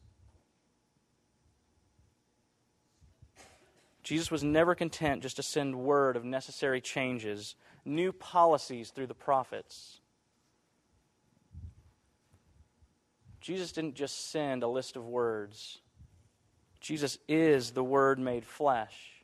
Jesus 4.02 4.30
was 4.30 4.44
never 4.44 4.74
content 4.74 5.22
just 5.22 5.36
to 5.36 5.42
send 5.42 5.76
word 5.76 6.16
of 6.16 6.24
necessary 6.24 6.80
changes, 6.80 7.54
new 7.84 8.12
policies 8.12 8.90
through 8.90 9.06
the 9.06 9.14
prophets. 9.14 10.00
Jesus 13.44 13.72
didn't 13.72 13.94
just 13.94 14.30
send 14.30 14.62
a 14.62 14.68
list 14.68 14.96
of 14.96 15.06
words. 15.06 15.80
Jesus 16.80 17.18
is 17.28 17.72
the 17.72 17.84
Word 17.84 18.18
made 18.18 18.46
flesh. 18.46 19.22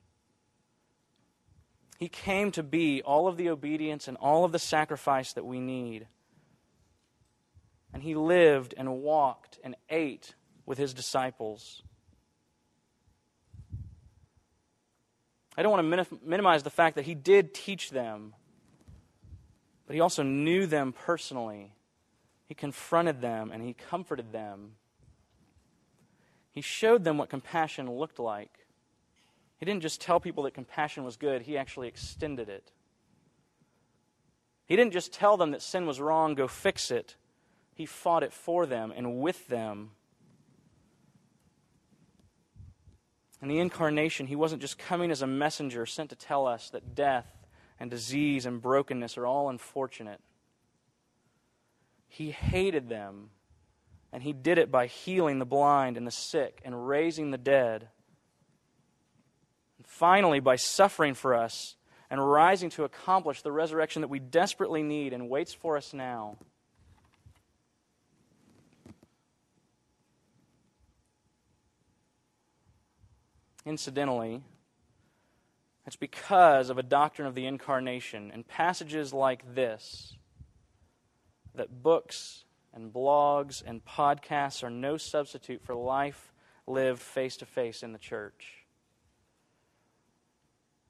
He 1.99 2.09
came 2.09 2.51
to 2.53 2.63
be 2.63 3.01
all 3.01 3.29
of 3.29 3.39
the 3.39 3.49
obedience 3.49 4.09
and 4.09 4.19
all 4.19 4.45
of 4.45 4.53
the 4.53 4.59
sacrifice 4.59 5.33
that 5.35 5.45
we 5.45 5.59
need. 5.59 6.07
And 7.93 8.03
he 8.03 8.15
lived 8.15 8.75
and 8.77 9.03
walked 9.03 9.59
and 9.65 9.77
ate 9.89 10.35
with 10.67 10.79
his 10.79 10.95
disciples. 10.95 11.83
I 15.57 15.63
don't 15.63 15.73
want 15.73 16.09
to 16.11 16.19
minimize 16.25 16.63
the 16.63 16.71
fact 16.71 16.97
that 16.97 17.05
he 17.05 17.15
did 17.15 17.53
teach 17.53 17.91
them, 17.91 18.35
but 19.87 19.95
he 19.95 20.01
also 20.01 20.23
knew 20.23 20.67
them 20.67 20.93
personally. 20.93 21.75
He 22.47 22.55
confronted 22.55 23.21
them 23.21 23.51
and 23.53 23.63
he 23.63 23.75
comforted 23.75 24.33
them. 24.33 24.73
He 26.53 26.61
showed 26.61 27.05
them 27.05 27.19
what 27.19 27.29
compassion 27.29 27.91
looked 27.91 28.19
like. 28.19 28.67
He 29.59 29.67
didn't 29.67 29.83
just 29.83 30.01
tell 30.01 30.19
people 30.19 30.45
that 30.45 30.55
compassion 30.55 31.05
was 31.05 31.17
good, 31.17 31.43
he 31.43 31.59
actually 31.59 31.89
extended 31.89 32.49
it. 32.49 32.73
He 34.65 34.77
didn't 34.77 34.93
just 34.93 35.13
tell 35.13 35.37
them 35.37 35.51
that 35.51 35.63
sin 35.63 35.87
was 35.87 36.01
wrong, 36.01 36.35
go 36.35 36.49
fix 36.49 36.91
it. 36.91 37.17
He 37.81 37.87
fought 37.87 38.23
it 38.23 38.35
for 38.35 38.67
them 38.67 38.93
and 38.95 39.23
with 39.23 39.49
them. 39.49 39.93
In 43.41 43.49
the 43.49 43.59
incarnation, 43.59 44.27
he 44.27 44.37
wasn't 44.37 44.61
just 44.61 44.79
coming 44.79 45.11
as 45.11 45.23
a 45.23 45.27
messenger 45.27 45.87
sent 45.87 46.11
to 46.11 46.15
tell 46.15 46.47
us 46.47 46.69
that 46.69 46.95
death 46.95 47.47
and 47.79 47.91
disease 47.91 48.45
and 48.45 48.61
brokenness 48.61 49.17
are 49.17 49.25
all 49.25 49.49
unfortunate. 49.49 50.21
He 52.07 52.33
hated 52.33 52.91
them, 52.91 53.31
and 54.13 54.23
he 54.23 54.35
did 54.35 54.59
it 54.59 54.71
by 54.71 54.87
healing 54.87 55.39
the 55.39 55.47
blind 55.47 55.97
and 55.97 56.07
the 56.07 56.11
sick 56.11 56.61
and 56.67 56.87
raising 56.87 57.31
the 57.31 57.39
dead. 57.39 57.89
And 59.79 59.87
finally, 59.87 60.41
by 60.41 60.57
suffering 60.57 61.15
for 61.15 61.35
us 61.35 61.77
and 62.11 62.31
rising 62.31 62.69
to 62.73 62.85
accomplish 62.85 63.41
the 63.41 63.53
resurrection 63.53 64.03
that 64.03 64.09
we 64.09 64.19
desperately 64.19 64.83
need 64.83 65.15
and 65.15 65.31
waits 65.31 65.55
for 65.55 65.79
us 65.79 65.95
now. 65.95 66.37
Incidentally, 73.65 74.43
it's 75.87 75.97
because 75.97 76.71
of 76.71 76.79
a 76.79 76.83
doctrine 76.83 77.29
of 77.29 77.35
the 77.35 77.47
incarnation 77.47 78.31
and 78.33 78.47
passages 78.47 79.13
like 79.13 79.55
this 79.55 80.17
that 81.55 81.83
books 81.83 82.45
and 82.73 82.93
blogs 82.93 83.63
and 83.65 83.85
podcasts 83.85 84.63
are 84.63 84.71
no 84.71 84.97
substitute 84.97 85.63
for 85.63 85.75
life 85.75 86.33
lived 86.67 87.01
face 87.01 87.37
to 87.39 87.47
face 87.47 87.83
in 87.83 87.93
the 87.93 87.99
church. 87.99 88.65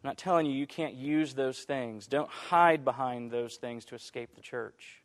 I'm 0.03 0.09
not 0.09 0.19
telling 0.19 0.47
you 0.47 0.53
you 0.53 0.67
can't 0.67 0.95
use 0.95 1.35
those 1.35 1.61
things. 1.61 2.07
Don't 2.07 2.29
hide 2.29 2.85
behind 2.85 3.31
those 3.31 3.57
things 3.57 3.85
to 3.87 3.95
escape 3.95 4.35
the 4.35 4.41
church. 4.41 5.03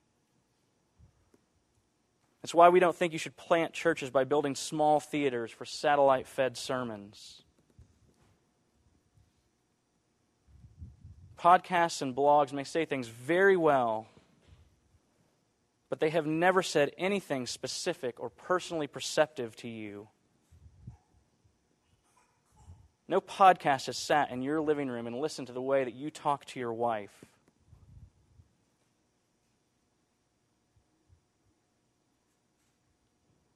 That's 2.42 2.54
why 2.54 2.70
we 2.70 2.80
don't 2.80 2.96
think 2.96 3.12
you 3.12 3.20
should 3.20 3.36
plant 3.36 3.74
churches 3.74 4.10
by 4.10 4.24
building 4.24 4.56
small 4.56 5.00
theaters 5.00 5.52
for 5.52 5.66
satellite 5.66 6.28
fed 6.28 6.58
sermons. 6.58 7.42
Podcasts 11.46 12.02
and 12.02 12.16
blogs 12.16 12.52
may 12.52 12.64
say 12.64 12.86
things 12.86 13.08
very 13.08 13.56
well, 13.56 14.08
but 15.90 16.00
they 16.00 16.10
have 16.10 16.26
never 16.26 16.64
said 16.64 16.90
anything 16.98 17.46
specific 17.46 18.20
or 18.20 18.32
personally 18.32 18.88
perceptive 18.88 19.56
to 19.56 19.68
you. 19.68 20.08
No 23.08 23.22
podcast 23.22 23.86
has 23.86 23.96
sat 23.96 24.32
in 24.32 24.42
your 24.42 24.60
living 24.60 24.88
room 24.88 25.06
and 25.06 25.20
listened 25.20 25.46
to 25.46 25.54
the 25.54 25.62
way 25.62 25.84
that 25.84 25.94
you 25.94 26.10
talk 26.10 26.46
to 26.46 26.60
your 26.60 26.74
wife. 26.74 27.14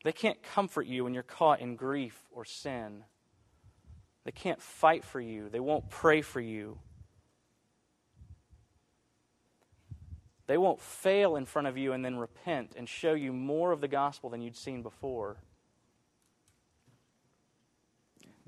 They 0.04 0.12
can't 0.12 0.42
comfort 0.44 0.86
you 0.86 1.06
when 1.06 1.16
you're 1.16 1.24
caught 1.24 1.60
in 1.60 1.76
grief 1.76 2.22
or 2.32 2.46
sin. 2.46 3.04
They 4.26 4.32
can't 4.32 4.62
fight 4.62 5.04
for 5.04 5.20
you. 5.20 5.50
They 5.50 5.60
won't 5.60 5.90
pray 5.90 6.22
for 6.22 6.40
you. 6.40 6.78
They 10.50 10.58
won't 10.58 10.82
fail 10.82 11.36
in 11.36 11.46
front 11.46 11.68
of 11.68 11.78
you 11.78 11.94
and 11.94 12.04
then 12.04 12.18
repent 12.18 12.74
and 12.76 12.90
show 12.90 13.14
you 13.14 13.32
more 13.32 13.72
of 13.72 13.82
the 13.82 13.88
gospel 13.88 14.32
than 14.32 14.42
you'd 14.42 14.58
seen 14.58 14.82
before. 14.82 15.38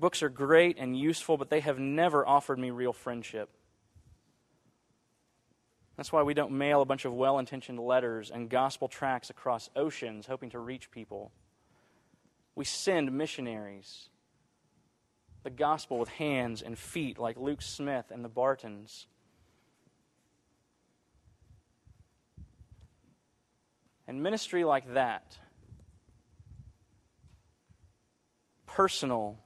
Books 0.00 0.20
are 0.20 0.28
great 0.28 0.78
and 0.80 0.98
useful, 0.98 1.36
but 1.36 1.48
they 1.48 1.60
have 1.60 1.78
never 1.78 2.26
offered 2.26 2.58
me 2.58 2.70
real 2.70 2.92
friendship. 2.92 3.50
That's 5.96 6.10
why 6.10 6.24
we 6.24 6.34
don't 6.34 6.50
mail 6.50 6.82
a 6.82 6.84
bunch 6.84 7.04
of 7.04 7.12
well 7.14 7.38
intentioned 7.38 7.78
letters 7.78 8.32
and 8.32 8.50
gospel 8.50 8.88
tracts 8.88 9.30
across 9.30 9.70
oceans 9.76 10.26
hoping 10.26 10.50
to 10.50 10.58
reach 10.58 10.90
people. 10.90 11.30
We 12.56 12.64
send 12.64 13.12
missionaries 13.12 14.08
the 15.44 15.50
gospel 15.50 16.00
with 16.00 16.08
hands 16.08 16.62
and 16.62 16.76
feet 16.76 17.16
like 17.20 17.36
Luke 17.36 17.62
Smith 17.62 18.06
and 18.10 18.24
the 18.24 18.28
Bartons. 18.28 19.06
And 24.12 24.22
ministry 24.22 24.62
like 24.62 24.92
that, 24.92 25.38
personal, 28.66 29.38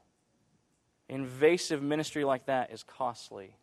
invasive 1.09 1.81
ministry 1.81 2.25
like 2.25 2.47
that, 2.47 2.73
is 2.73 2.83
costly. 2.83 3.55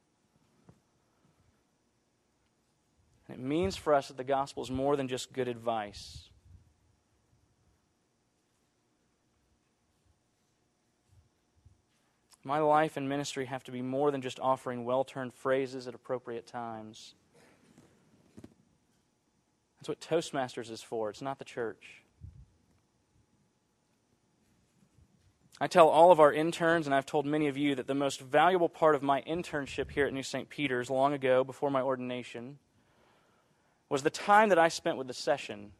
And 3.27 3.37
it 3.37 3.43
means 3.43 3.75
for 3.75 3.93
us 3.93 4.07
that 4.07 4.15
the 4.15 4.23
gospel 4.23 4.63
is 4.63 4.71
more 4.71 4.95
than 4.95 5.09
just 5.09 5.33
good 5.33 5.49
advice. 5.49 6.29
My 12.45 12.59
life 12.59 12.95
and 12.95 13.09
ministry 13.09 13.47
have 13.47 13.65
to 13.65 13.71
be 13.73 13.81
more 13.81 14.09
than 14.09 14.21
just 14.21 14.39
offering 14.39 14.85
well 14.85 15.03
turned 15.03 15.33
phrases 15.33 15.85
at 15.85 15.95
appropriate 15.95 16.47
times. 16.47 17.15
That's 19.83 19.89
what 19.89 19.99
Toastmasters 19.99 20.71
is 20.71 20.81
for. 20.81 21.09
It's 21.09 21.21
not 21.21 21.39
the 21.39 21.43
church. 21.43 22.03
I 25.59 25.67
tell 25.67 25.89
all 25.89 26.09
of 26.09 26.21
our 26.21 26.31
interns, 26.31 26.85
and 26.85 26.95
I've 26.95 27.05
told 27.05 27.25
many 27.25 27.49
of 27.49 27.57
you, 27.57 27.75
that 27.75 27.87
the 27.87 27.93
most 27.93 28.21
valuable 28.21 28.69
part 28.69 28.95
of 28.95 29.03
my 29.03 29.21
internship 29.23 29.91
here 29.91 30.05
at 30.05 30.13
New 30.13 30.23
St. 30.23 30.47
Peter's 30.47 30.89
long 30.89 31.11
ago, 31.11 31.43
before 31.43 31.69
my 31.69 31.81
ordination, 31.81 32.59
was 33.89 34.03
the 34.03 34.09
time 34.09 34.47
that 34.47 34.57
I 34.57 34.69
spent 34.69 34.95
with 34.97 35.07
the 35.07 35.13
session. 35.13 35.73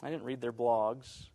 I 0.00 0.10
didn't 0.10 0.22
read 0.22 0.40
their 0.40 0.52
blogs. 0.52 1.26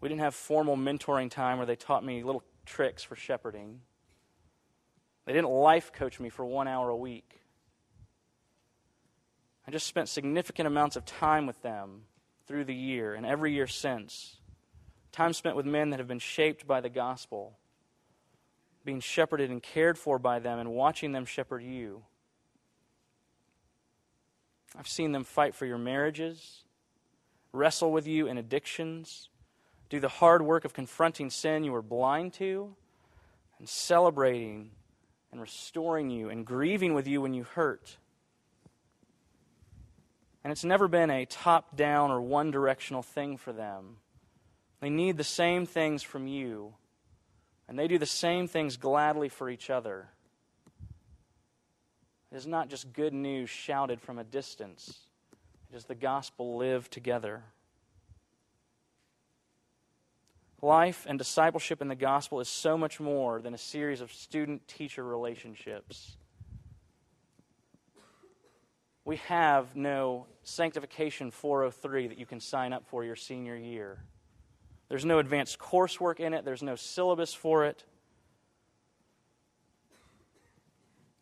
We 0.00 0.08
didn't 0.08 0.20
have 0.20 0.36
formal 0.36 0.76
mentoring 0.76 1.32
time 1.32 1.56
where 1.56 1.66
they 1.66 1.74
taught 1.74 2.04
me 2.04 2.22
little 2.22 2.44
tricks 2.64 3.02
for 3.02 3.16
shepherding. 3.16 3.80
They 5.26 5.32
didn't 5.32 5.50
life 5.50 5.92
coach 5.92 6.20
me 6.20 6.28
for 6.28 6.44
one 6.44 6.68
hour 6.68 6.90
a 6.90 6.96
week. 6.96 7.40
I 9.66 9.70
just 9.70 9.86
spent 9.86 10.08
significant 10.08 10.66
amounts 10.66 10.96
of 10.96 11.04
time 11.04 11.46
with 11.46 11.60
them 11.62 12.02
through 12.46 12.64
the 12.64 12.74
year 12.74 13.14
and 13.14 13.24
every 13.24 13.52
year 13.52 13.66
since. 13.66 14.36
Time 15.12 15.32
spent 15.32 15.56
with 15.56 15.64
men 15.64 15.90
that 15.90 16.00
have 16.00 16.08
been 16.08 16.18
shaped 16.18 16.66
by 16.66 16.80
the 16.80 16.90
gospel, 16.90 17.56
being 18.84 19.00
shepherded 19.00 19.50
and 19.50 19.62
cared 19.62 19.96
for 19.96 20.18
by 20.18 20.38
them, 20.38 20.58
and 20.58 20.72
watching 20.72 21.12
them 21.12 21.24
shepherd 21.24 21.62
you. 21.62 22.02
I've 24.76 24.88
seen 24.88 25.12
them 25.12 25.24
fight 25.24 25.54
for 25.54 25.66
your 25.66 25.78
marriages, 25.78 26.64
wrestle 27.52 27.92
with 27.92 28.06
you 28.06 28.26
in 28.26 28.36
addictions, 28.36 29.28
do 29.88 30.00
the 30.00 30.08
hard 30.08 30.42
work 30.42 30.64
of 30.64 30.74
confronting 30.74 31.30
sin 31.30 31.62
you 31.64 31.72
were 31.72 31.80
blind 31.80 32.32
to, 32.34 32.74
and 33.58 33.68
celebrating 33.68 34.72
and 35.34 35.40
restoring 35.40 36.10
you 36.10 36.30
and 36.30 36.46
grieving 36.46 36.94
with 36.94 37.08
you 37.08 37.20
when 37.20 37.34
you 37.34 37.42
hurt. 37.42 37.96
And 40.44 40.52
it's 40.52 40.62
never 40.62 40.86
been 40.86 41.10
a 41.10 41.26
top 41.26 41.76
down 41.76 42.12
or 42.12 42.22
one 42.22 42.52
directional 42.52 43.02
thing 43.02 43.36
for 43.36 43.52
them. 43.52 43.96
They 44.78 44.90
need 44.90 45.16
the 45.16 45.24
same 45.24 45.66
things 45.66 46.04
from 46.04 46.28
you, 46.28 46.74
and 47.66 47.76
they 47.76 47.88
do 47.88 47.98
the 47.98 48.06
same 48.06 48.46
things 48.46 48.76
gladly 48.76 49.28
for 49.28 49.50
each 49.50 49.70
other. 49.70 50.06
It 52.30 52.36
is 52.36 52.46
not 52.46 52.68
just 52.68 52.92
good 52.92 53.12
news 53.12 53.50
shouted 53.50 54.00
from 54.00 54.20
a 54.20 54.24
distance, 54.24 55.00
it 55.68 55.76
is 55.76 55.86
the 55.86 55.96
gospel 55.96 56.56
lived 56.56 56.92
together. 56.92 57.42
Life 60.64 61.04
and 61.06 61.18
discipleship 61.18 61.82
in 61.82 61.88
the 61.88 61.94
gospel 61.94 62.40
is 62.40 62.48
so 62.48 62.78
much 62.78 62.98
more 62.98 63.42
than 63.42 63.52
a 63.52 63.58
series 63.58 64.00
of 64.00 64.10
student 64.10 64.66
teacher 64.66 65.04
relationships. 65.04 66.16
We 69.04 69.16
have 69.16 69.76
no 69.76 70.24
Sanctification 70.42 71.30
403 71.30 72.06
that 72.06 72.16
you 72.16 72.24
can 72.24 72.40
sign 72.40 72.72
up 72.72 72.86
for 72.86 73.04
your 73.04 73.14
senior 73.14 73.54
year. 73.54 74.04
There's 74.88 75.04
no 75.04 75.18
advanced 75.18 75.58
coursework 75.58 76.18
in 76.18 76.32
it, 76.32 76.46
there's 76.46 76.62
no 76.62 76.76
syllabus 76.76 77.34
for 77.34 77.66
it. 77.66 77.84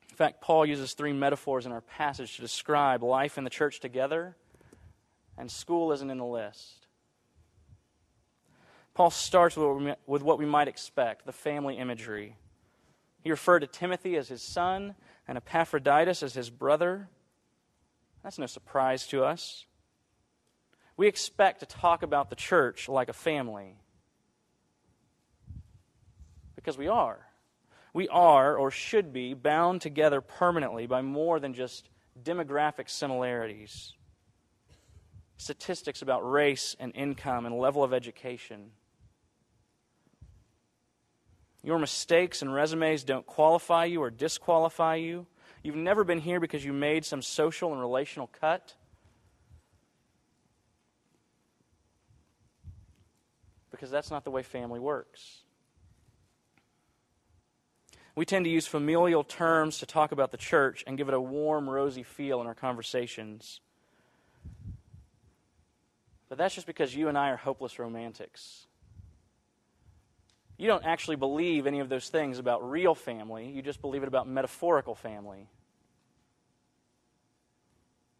In 0.08 0.14
fact, 0.14 0.40
Paul 0.40 0.66
uses 0.66 0.94
three 0.94 1.12
metaphors 1.12 1.66
in 1.66 1.72
our 1.72 1.80
passage 1.80 2.36
to 2.36 2.42
describe 2.42 3.02
life 3.02 3.38
in 3.38 3.42
the 3.42 3.50
church 3.50 3.80
together, 3.80 4.36
and 5.36 5.50
school 5.50 5.90
isn't 5.90 6.10
in 6.10 6.18
the 6.18 6.24
list. 6.24 6.81
Paul 8.94 9.10
starts 9.10 9.56
with 9.56 10.22
what 10.22 10.38
we 10.38 10.44
might 10.44 10.68
expect 10.68 11.24
the 11.24 11.32
family 11.32 11.78
imagery. 11.78 12.36
He 13.22 13.30
referred 13.30 13.60
to 13.60 13.66
Timothy 13.66 14.16
as 14.16 14.28
his 14.28 14.42
son 14.42 14.94
and 15.26 15.38
Epaphroditus 15.38 16.22
as 16.22 16.34
his 16.34 16.50
brother. 16.50 17.08
That's 18.22 18.38
no 18.38 18.46
surprise 18.46 19.06
to 19.08 19.24
us. 19.24 19.64
We 20.96 21.08
expect 21.08 21.60
to 21.60 21.66
talk 21.66 22.02
about 22.02 22.28
the 22.28 22.36
church 22.36 22.88
like 22.88 23.08
a 23.08 23.14
family 23.14 23.76
because 26.54 26.76
we 26.76 26.88
are. 26.88 27.18
We 27.94 28.08
are, 28.08 28.56
or 28.56 28.70
should 28.70 29.12
be, 29.12 29.32
bound 29.32 29.80
together 29.80 30.20
permanently 30.20 30.86
by 30.86 31.00
more 31.00 31.40
than 31.40 31.54
just 31.54 31.88
demographic 32.22 32.90
similarities, 32.90 33.94
statistics 35.38 36.02
about 36.02 36.30
race 36.30 36.76
and 36.78 36.94
income 36.94 37.46
and 37.46 37.58
level 37.58 37.82
of 37.82 37.94
education 37.94 38.70
your 41.62 41.78
mistakes 41.78 42.42
and 42.42 42.52
resumes 42.52 43.04
don't 43.04 43.24
qualify 43.24 43.84
you 43.84 44.02
or 44.02 44.10
disqualify 44.10 44.96
you. 44.96 45.26
You've 45.62 45.76
never 45.76 46.02
been 46.02 46.18
here 46.18 46.40
because 46.40 46.64
you 46.64 46.72
made 46.72 47.04
some 47.04 47.22
social 47.22 47.72
and 47.72 47.80
relational 47.80 48.28
cut. 48.40 48.74
Because 53.70 53.90
that's 53.90 54.10
not 54.10 54.24
the 54.24 54.30
way 54.30 54.42
family 54.42 54.80
works. 54.80 55.42
We 58.14 58.26
tend 58.26 58.44
to 58.44 58.50
use 58.50 58.66
familial 58.66 59.24
terms 59.24 59.78
to 59.78 59.86
talk 59.86 60.12
about 60.12 60.32
the 60.32 60.36
church 60.36 60.84
and 60.86 60.98
give 60.98 61.08
it 61.08 61.14
a 61.14 61.20
warm, 61.20 61.70
rosy 61.70 62.02
feel 62.02 62.40
in 62.40 62.46
our 62.46 62.54
conversations. 62.54 63.60
But 66.28 66.38
that's 66.38 66.54
just 66.54 66.66
because 66.66 66.94
you 66.94 67.08
and 67.08 67.16
I 67.16 67.30
are 67.30 67.36
hopeless 67.36 67.78
romantics 67.78 68.66
you 70.62 70.68
don't 70.68 70.84
actually 70.84 71.16
believe 71.16 71.66
any 71.66 71.80
of 71.80 71.88
those 71.88 72.08
things 72.08 72.38
about 72.38 72.70
real 72.70 72.94
family, 72.94 73.50
you 73.50 73.62
just 73.62 73.80
believe 73.80 74.04
it 74.04 74.06
about 74.06 74.28
metaphorical 74.28 74.94
family. 74.94 75.48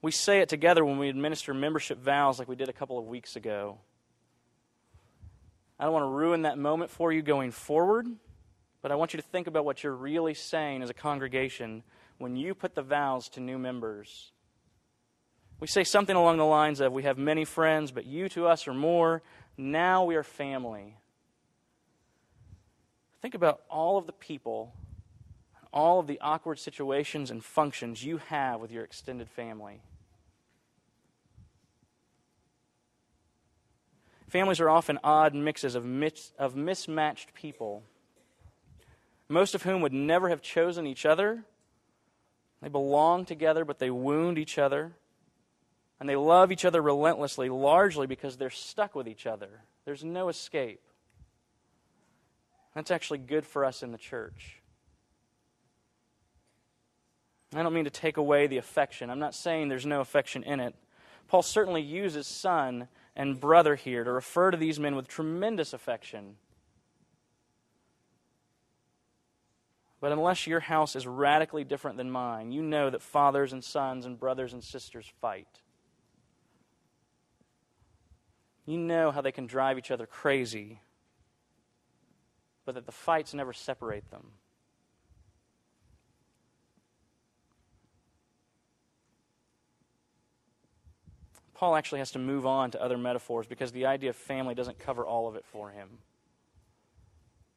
We 0.02 0.10
say 0.10 0.40
it 0.40 0.48
together 0.48 0.84
when 0.84 0.98
we 0.98 1.08
administer 1.08 1.54
membership 1.54 2.02
vows 2.02 2.40
like 2.40 2.48
we 2.48 2.56
did 2.56 2.68
a 2.68 2.72
couple 2.72 2.98
of 2.98 3.06
weeks 3.06 3.36
ago. 3.36 3.78
I 5.78 5.84
don't 5.84 5.92
want 5.92 6.02
to 6.02 6.08
ruin 6.08 6.42
that 6.42 6.58
moment 6.58 6.90
for 6.90 7.12
you 7.12 7.22
going 7.22 7.52
forward, 7.52 8.08
but 8.82 8.90
I 8.90 8.96
want 8.96 9.14
you 9.14 9.20
to 9.20 9.26
think 9.28 9.46
about 9.46 9.64
what 9.64 9.84
you're 9.84 9.94
really 9.94 10.34
saying 10.34 10.82
as 10.82 10.90
a 10.90 10.94
congregation 10.94 11.84
when 12.18 12.34
you 12.34 12.54
put 12.54 12.74
the 12.74 12.82
vows 12.82 13.28
to 13.30 13.40
new 13.40 13.56
members. 13.56 14.32
We 15.60 15.68
say 15.68 15.84
something 15.84 16.16
along 16.16 16.38
the 16.38 16.44
lines 16.44 16.80
of, 16.80 16.92
We 16.92 17.04
have 17.04 17.18
many 17.18 17.44
friends, 17.44 17.92
but 17.92 18.04
you 18.04 18.28
to 18.30 18.48
us 18.48 18.66
are 18.66 18.74
more. 18.74 19.22
Now 19.56 20.02
we 20.02 20.16
are 20.16 20.24
family. 20.24 20.96
Think 23.22 23.34
about 23.34 23.62
all 23.70 23.98
of 23.98 24.06
the 24.06 24.12
people, 24.12 24.74
all 25.72 26.00
of 26.00 26.08
the 26.08 26.18
awkward 26.20 26.58
situations 26.58 27.30
and 27.30 27.42
functions 27.42 28.04
you 28.04 28.18
have 28.18 28.60
with 28.60 28.72
your 28.72 28.82
extended 28.82 29.30
family. 29.30 29.80
Families 34.28 34.60
are 34.60 34.68
often 34.68 34.98
odd 35.04 35.34
mixes 35.34 35.74
of, 35.74 35.84
mis- 35.84 36.32
of 36.38 36.56
mismatched 36.56 37.32
people, 37.34 37.84
most 39.28 39.54
of 39.54 39.62
whom 39.62 39.82
would 39.82 39.92
never 39.92 40.28
have 40.28 40.42
chosen 40.42 40.86
each 40.86 41.06
other, 41.06 41.44
They 42.62 42.68
belong 42.68 43.24
together, 43.24 43.64
but 43.64 43.80
they 43.80 43.90
wound 43.90 44.38
each 44.38 44.56
other. 44.56 44.92
And 45.98 46.08
they 46.08 46.16
love 46.16 46.50
each 46.50 46.64
other 46.64 46.80
relentlessly, 46.80 47.48
largely 47.48 48.06
because 48.06 48.36
they're 48.36 48.50
stuck 48.50 48.94
with 48.94 49.08
each 49.08 49.26
other. 49.26 49.62
There's 49.84 50.04
no 50.04 50.28
escape. 50.28 50.80
That's 52.74 52.90
actually 52.90 53.18
good 53.18 53.44
for 53.44 53.64
us 53.64 53.82
in 53.82 53.92
the 53.92 53.98
church. 53.98 54.62
I 57.54 57.62
don't 57.62 57.74
mean 57.74 57.84
to 57.84 57.90
take 57.90 58.16
away 58.16 58.46
the 58.46 58.56
affection. 58.56 59.10
I'm 59.10 59.18
not 59.18 59.34
saying 59.34 59.68
there's 59.68 59.84
no 59.84 60.00
affection 60.00 60.42
in 60.42 60.58
it. 60.58 60.74
Paul 61.28 61.42
certainly 61.42 61.82
uses 61.82 62.26
son 62.26 62.88
and 63.14 63.38
brother 63.38 63.74
here 63.74 64.04
to 64.04 64.12
refer 64.12 64.50
to 64.50 64.56
these 64.56 64.80
men 64.80 64.96
with 64.96 65.06
tremendous 65.06 65.72
affection. 65.74 66.36
But 70.00 70.12
unless 70.12 70.46
your 70.46 70.60
house 70.60 70.96
is 70.96 71.06
radically 71.06 71.62
different 71.62 71.96
than 71.96 72.10
mine, 72.10 72.52
you 72.52 72.62
know 72.62 72.90
that 72.90 73.02
fathers 73.02 73.52
and 73.52 73.62
sons 73.62 74.04
and 74.04 74.18
brothers 74.18 74.52
and 74.52 74.64
sisters 74.64 75.06
fight. 75.20 75.60
You 78.66 78.78
know 78.78 79.10
how 79.10 79.20
they 79.20 79.32
can 79.32 79.46
drive 79.46 79.78
each 79.78 79.90
other 79.90 80.06
crazy, 80.06 80.80
but 82.64 82.74
that 82.74 82.86
the 82.86 82.92
fights 82.92 83.34
never 83.34 83.52
separate 83.52 84.10
them. 84.10 84.22
Paul 91.54 91.76
actually 91.76 92.00
has 92.00 92.10
to 92.12 92.18
move 92.18 92.44
on 92.44 92.72
to 92.72 92.82
other 92.82 92.98
metaphors 92.98 93.46
because 93.46 93.70
the 93.70 93.86
idea 93.86 94.10
of 94.10 94.16
family 94.16 94.54
doesn't 94.54 94.80
cover 94.80 95.06
all 95.06 95.28
of 95.28 95.36
it 95.36 95.44
for 95.44 95.70
him. 95.70 95.88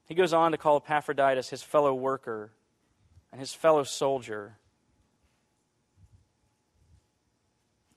He 0.07 0.13
goes 0.13 0.31
on 0.31 0.51
to 0.51 0.57
call 0.59 0.77
Epaphroditus 0.77 1.49
his 1.49 1.63
fellow 1.63 1.93
worker 1.93 2.51
and 3.31 3.39
his 3.39 3.53
fellow 3.53 3.83
soldier. 3.83 4.57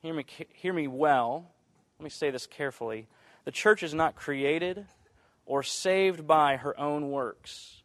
Hear 0.01 0.14
me, 0.14 0.25
hear 0.55 0.73
me 0.73 0.88
well. 0.88 1.51
Let 1.99 2.05
me 2.05 2.11
say 2.11 2.31
this 2.31 2.47
carefully. 2.47 3.07
The 3.44 3.51
church 3.51 3.83
is 3.83 3.92
not 3.92 4.16
created 4.16 4.87
or 5.48 5.62
saved 5.62 6.26
by 6.26 6.56
her 6.56 6.78
own 6.78 7.11
works. 7.11 7.82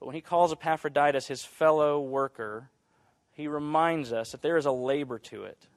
But 0.00 0.06
when 0.06 0.14
he 0.16 0.20
calls 0.20 0.52
Epaphroditus 0.52 1.28
his 1.28 1.44
fellow 1.44 2.00
worker, 2.00 2.68
he 3.32 3.46
reminds 3.46 4.12
us 4.12 4.32
that 4.32 4.42
there 4.42 4.56
is 4.56 4.66
a 4.66 4.72
labor 4.72 5.20
to 5.20 5.44
it. 5.44 5.68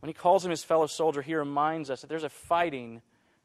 When 0.00 0.08
he 0.08 0.12
calls 0.12 0.44
him 0.44 0.50
his 0.50 0.64
fellow 0.64 0.88
soldier, 0.88 1.22
he 1.22 1.36
reminds 1.36 1.90
us 1.90 2.00
that 2.00 2.08
there's 2.08 2.24
a 2.24 2.28
fighting 2.28 3.02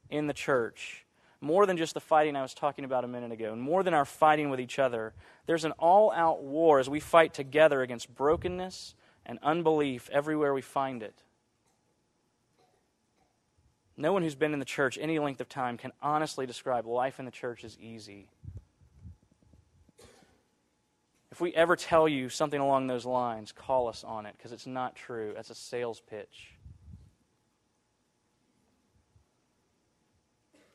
in 0.09 0.25
the 0.25 0.33
church. 0.33 1.05
More 1.39 1.67
than 1.67 1.77
just 1.77 1.93
the 1.93 1.99
fighting 1.99 2.35
I 2.35 2.41
was 2.41 2.55
talking 2.55 2.83
about 2.83 3.03
a 3.03 3.07
minute 3.07 3.31
ago, 3.31 3.53
and 3.53 3.61
more 3.61 3.83
than 3.83 3.93
our 3.93 4.05
fighting 4.05 4.49
with 4.49 4.59
each 4.59 4.79
other. 4.79 5.13
There's 5.45 5.65
an 5.65 5.73
all 5.73 6.11
out 6.11 6.41
war 6.41 6.79
as 6.79 6.89
we 6.89 6.99
fight 6.99 7.35
together 7.35 7.83
against 7.83 8.15
brokenness 8.15 8.95
and 9.23 9.37
unbelief 9.43 10.09
everywhere 10.11 10.53
we 10.53 10.61
find 10.61 11.03
it. 11.03 11.21
No 14.03 14.11
one 14.11 14.21
who's 14.21 14.35
been 14.35 14.51
in 14.51 14.59
the 14.59 14.65
church 14.65 14.97
any 14.99 15.17
length 15.17 15.39
of 15.39 15.47
time 15.47 15.77
can 15.77 15.93
honestly 16.01 16.45
describe 16.45 16.85
life 16.85 17.19
in 17.19 17.25
the 17.25 17.31
church 17.31 17.63
as 17.63 17.77
easy. 17.79 18.27
If 21.31 21.39
we 21.39 21.53
ever 21.53 21.77
tell 21.77 22.09
you 22.09 22.27
something 22.27 22.59
along 22.59 22.87
those 22.87 23.05
lines, 23.05 23.53
call 23.53 23.87
us 23.87 24.03
on 24.03 24.25
it 24.25 24.35
because 24.37 24.51
it's 24.51 24.67
not 24.67 24.97
true. 24.97 25.31
That's 25.33 25.51
a 25.51 25.55
sales 25.55 26.01
pitch. 26.01 26.51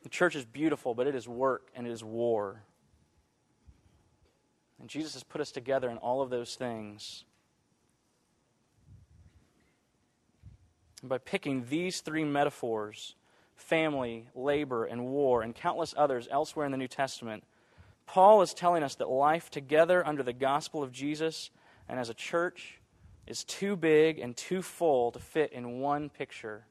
The 0.01 0.09
church 0.09 0.35
is 0.35 0.43
beautiful, 0.43 0.95
but 0.95 1.05
it 1.05 1.13
is 1.13 1.27
work 1.27 1.67
and 1.75 1.85
it 1.85 1.91
is 1.91 2.03
war. 2.03 2.63
And 4.79 4.89
Jesus 4.89 5.13
has 5.13 5.21
put 5.21 5.39
us 5.39 5.51
together 5.51 5.91
in 5.91 5.97
all 5.97 6.23
of 6.23 6.31
those 6.31 6.55
things. 6.55 7.25
And 11.01 11.09
by 11.09 11.19
picking 11.19 11.67
these 11.69 12.01
three 12.01 12.23
metaphors 12.23 13.13
family, 13.59 14.27
labor, 14.35 14.85
and 14.85 15.05
war, 15.05 15.41
and 15.41 15.53
countless 15.53 15.93
others 15.95 16.27
elsewhere 16.31 16.65
in 16.65 16.71
the 16.71 16.77
New 16.77 16.87
Testament 16.87 17.43
Paul 18.09 18.41
is 18.41 18.55
telling 18.55 18.81
us 18.81 18.95
that 18.95 19.07
life 19.07 19.51
together 19.51 20.05
under 20.05 20.23
the 20.23 20.33
gospel 20.33 20.81
of 20.81 20.91
Jesus 20.91 21.51
and 21.87 21.99
as 21.99 22.09
a 22.09 22.15
church 22.15 22.79
is 23.27 23.43
too 23.43 23.75
big 23.75 24.17
and 24.17 24.35
too 24.35 24.63
full 24.63 25.11
to 25.11 25.19
fit 25.19 25.53
in 25.53 25.79
one 25.79 26.09
picture. 26.09 26.65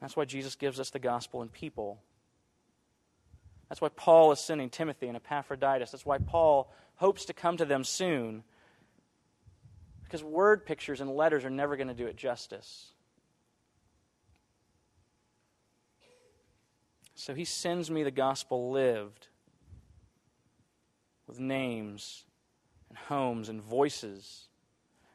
That's 0.00 0.16
why 0.16 0.24
Jesus 0.24 0.54
gives 0.54 0.78
us 0.78 0.90
the 0.90 1.00
gospel 1.00 1.42
in 1.42 1.48
people. 1.48 1.98
That's 3.68 3.80
why 3.80 3.88
Paul 3.88 4.30
is 4.30 4.38
sending 4.38 4.70
Timothy 4.70 5.08
and 5.08 5.16
Epaphroditus. 5.16 5.90
That's 5.90 6.06
why 6.06 6.18
Paul 6.18 6.72
hopes 6.94 7.24
to 7.24 7.32
come 7.32 7.56
to 7.56 7.64
them 7.64 7.82
soon. 7.82 8.44
Because 10.04 10.22
word 10.22 10.64
pictures 10.64 11.00
and 11.00 11.10
letters 11.10 11.44
are 11.44 11.50
never 11.50 11.76
going 11.76 11.88
to 11.88 11.94
do 11.94 12.06
it 12.06 12.16
justice. 12.16 12.92
So 17.18 17.34
he 17.34 17.44
sends 17.44 17.90
me 17.90 18.04
the 18.04 18.12
gospel 18.12 18.70
lived 18.70 19.26
with 21.26 21.40
names 21.40 22.24
and 22.88 22.96
homes 22.96 23.48
and 23.48 23.60
voices 23.60 24.46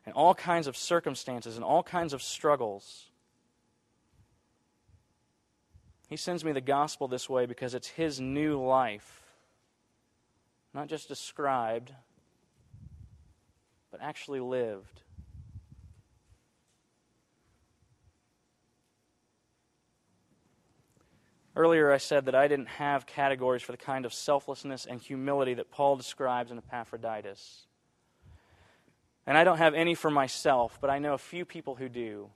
and 0.05 0.13
all 0.13 0.35
kinds 0.35 0.67
of 0.67 0.75
circumstances 0.75 1.55
and 1.55 1.63
all 1.63 1.81
kinds 1.81 2.11
of 2.11 2.21
struggles. 2.21 3.05
He 6.09 6.17
sends 6.17 6.43
me 6.43 6.51
the 6.51 6.59
gospel 6.59 7.07
this 7.07 7.29
way 7.29 7.45
because 7.45 7.73
it's 7.73 7.87
his 7.87 8.19
new 8.19 8.61
life, 8.61 9.23
not 10.73 10.89
just 10.89 11.07
described, 11.07 11.93
but 13.91 14.01
actually 14.01 14.41
lived. 14.41 15.02
Earlier, 21.55 21.91
I 21.91 21.97
said 21.97 22.25
that 22.25 22.35
I 22.35 22.47
didn't 22.47 22.67
have 22.67 23.05
categories 23.05 23.61
for 23.61 23.73
the 23.73 23.77
kind 23.77 24.05
of 24.05 24.13
selflessness 24.13 24.87
and 24.87 24.99
humility 24.99 25.53
that 25.53 25.69
Paul 25.69 25.95
describes 25.95 26.49
in 26.51 26.57
Epaphroditus. 26.57 27.67
And 29.27 29.37
I 29.37 29.43
don't 29.43 29.59
have 29.59 29.75
any 29.75 29.93
for 29.93 30.09
myself, 30.09 30.79
but 30.81 30.89
I 30.89 30.99
know 30.99 31.13
a 31.13 31.19
few 31.19 31.45
people 31.45 31.75
who 31.75 31.89
do. 31.89 32.29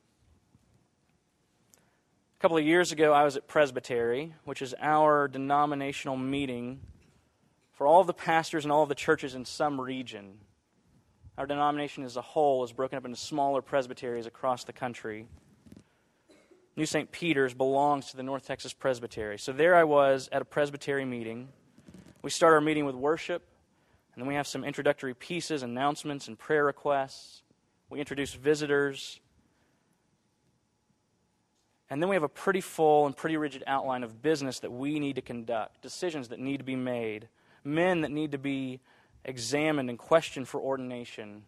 A 2.37 2.39
couple 2.39 2.57
of 2.57 2.63
years 2.63 2.91
ago, 2.91 3.11
I 3.11 3.23
was 3.23 3.35
at 3.35 3.47
Presbytery, 3.47 4.35
which 4.45 4.61
is 4.61 4.75
our 4.79 5.27
denominational 5.27 6.15
meeting 6.15 6.81
for 7.73 7.87
all 7.87 8.01
of 8.01 8.07
the 8.07 8.13
pastors 8.13 8.65
and 8.65 8.71
all 8.71 8.83
of 8.83 8.89
the 8.89 8.95
churches 8.95 9.33
in 9.33 9.45
some 9.45 9.81
region. 9.81 10.37
Our 11.37 11.47
denomination 11.47 12.03
as 12.03 12.17
a 12.17 12.21
whole 12.21 12.63
is 12.63 12.71
broken 12.71 12.97
up 12.97 13.05
into 13.05 13.17
smaller 13.17 13.63
presbyteries 13.63 14.27
across 14.27 14.63
the 14.63 14.73
country. 14.73 15.27
New 16.77 16.85
St. 16.85 17.11
Peter's 17.11 17.55
belongs 17.55 18.11
to 18.11 18.17
the 18.17 18.21
North 18.21 18.45
Texas 18.45 18.71
Presbytery. 18.71 19.39
So 19.39 19.51
there 19.51 19.73
I 19.75 19.83
was 19.83 20.29
at 20.31 20.43
a 20.43 20.45
Presbytery 20.45 21.05
meeting. 21.05 21.49
We 22.21 22.29
start 22.29 22.53
our 22.53 22.61
meeting 22.61 22.85
with 22.85 22.93
worship, 22.93 23.41
and 24.13 24.21
then 24.21 24.27
we 24.27 24.35
have 24.35 24.45
some 24.45 24.63
introductory 24.63 25.15
pieces, 25.15 25.63
announcements, 25.63 26.27
and 26.27 26.37
prayer 26.37 26.63
requests. 26.63 27.41
We 27.89 27.99
introduce 27.99 28.35
visitors. 28.35 29.19
And 31.89 31.99
then 31.99 32.09
we 32.09 32.15
have 32.15 32.21
a 32.21 32.29
pretty 32.29 32.61
full 32.61 33.07
and 33.07 33.17
pretty 33.17 33.37
rigid 33.37 33.63
outline 33.65 34.03
of 34.03 34.21
business 34.21 34.59
that 34.59 34.71
we 34.71 34.99
need 34.99 35.15
to 35.15 35.21
conduct, 35.23 35.81
decisions 35.81 36.27
that 36.27 36.39
need 36.39 36.57
to 36.57 36.63
be 36.63 36.75
made, 36.75 37.27
men 37.63 38.01
that 38.01 38.11
need 38.11 38.33
to 38.33 38.37
be 38.37 38.81
examined 39.25 39.89
and 39.89 39.97
questioned 39.97 40.47
for 40.47 40.61
ordination. 40.61 41.41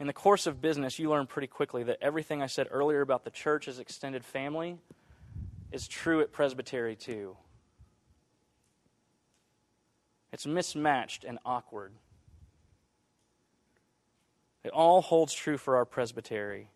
In 0.00 0.06
the 0.06 0.12
course 0.12 0.46
of 0.46 0.60
business, 0.60 0.98
you 0.98 1.08
learn 1.08 1.26
pretty 1.26 1.46
quickly 1.46 1.84
that 1.84 1.98
everything 2.00 2.42
I 2.42 2.46
said 2.46 2.66
earlier 2.70 3.00
about 3.00 3.24
the 3.24 3.30
church 3.30 3.68
as 3.68 3.78
extended 3.78 4.24
family 4.24 4.78
is 5.70 5.86
true 5.86 6.20
at 6.20 6.32
Presbytery 6.32 6.96
too. 6.96 7.36
It's 10.32 10.46
mismatched 10.46 11.22
and 11.22 11.38
awkward. 11.44 11.92
It 14.64 14.72
all 14.72 15.00
holds 15.00 15.32
true 15.32 15.58
for 15.58 15.76
our 15.76 15.84
presbytery. 15.84 16.70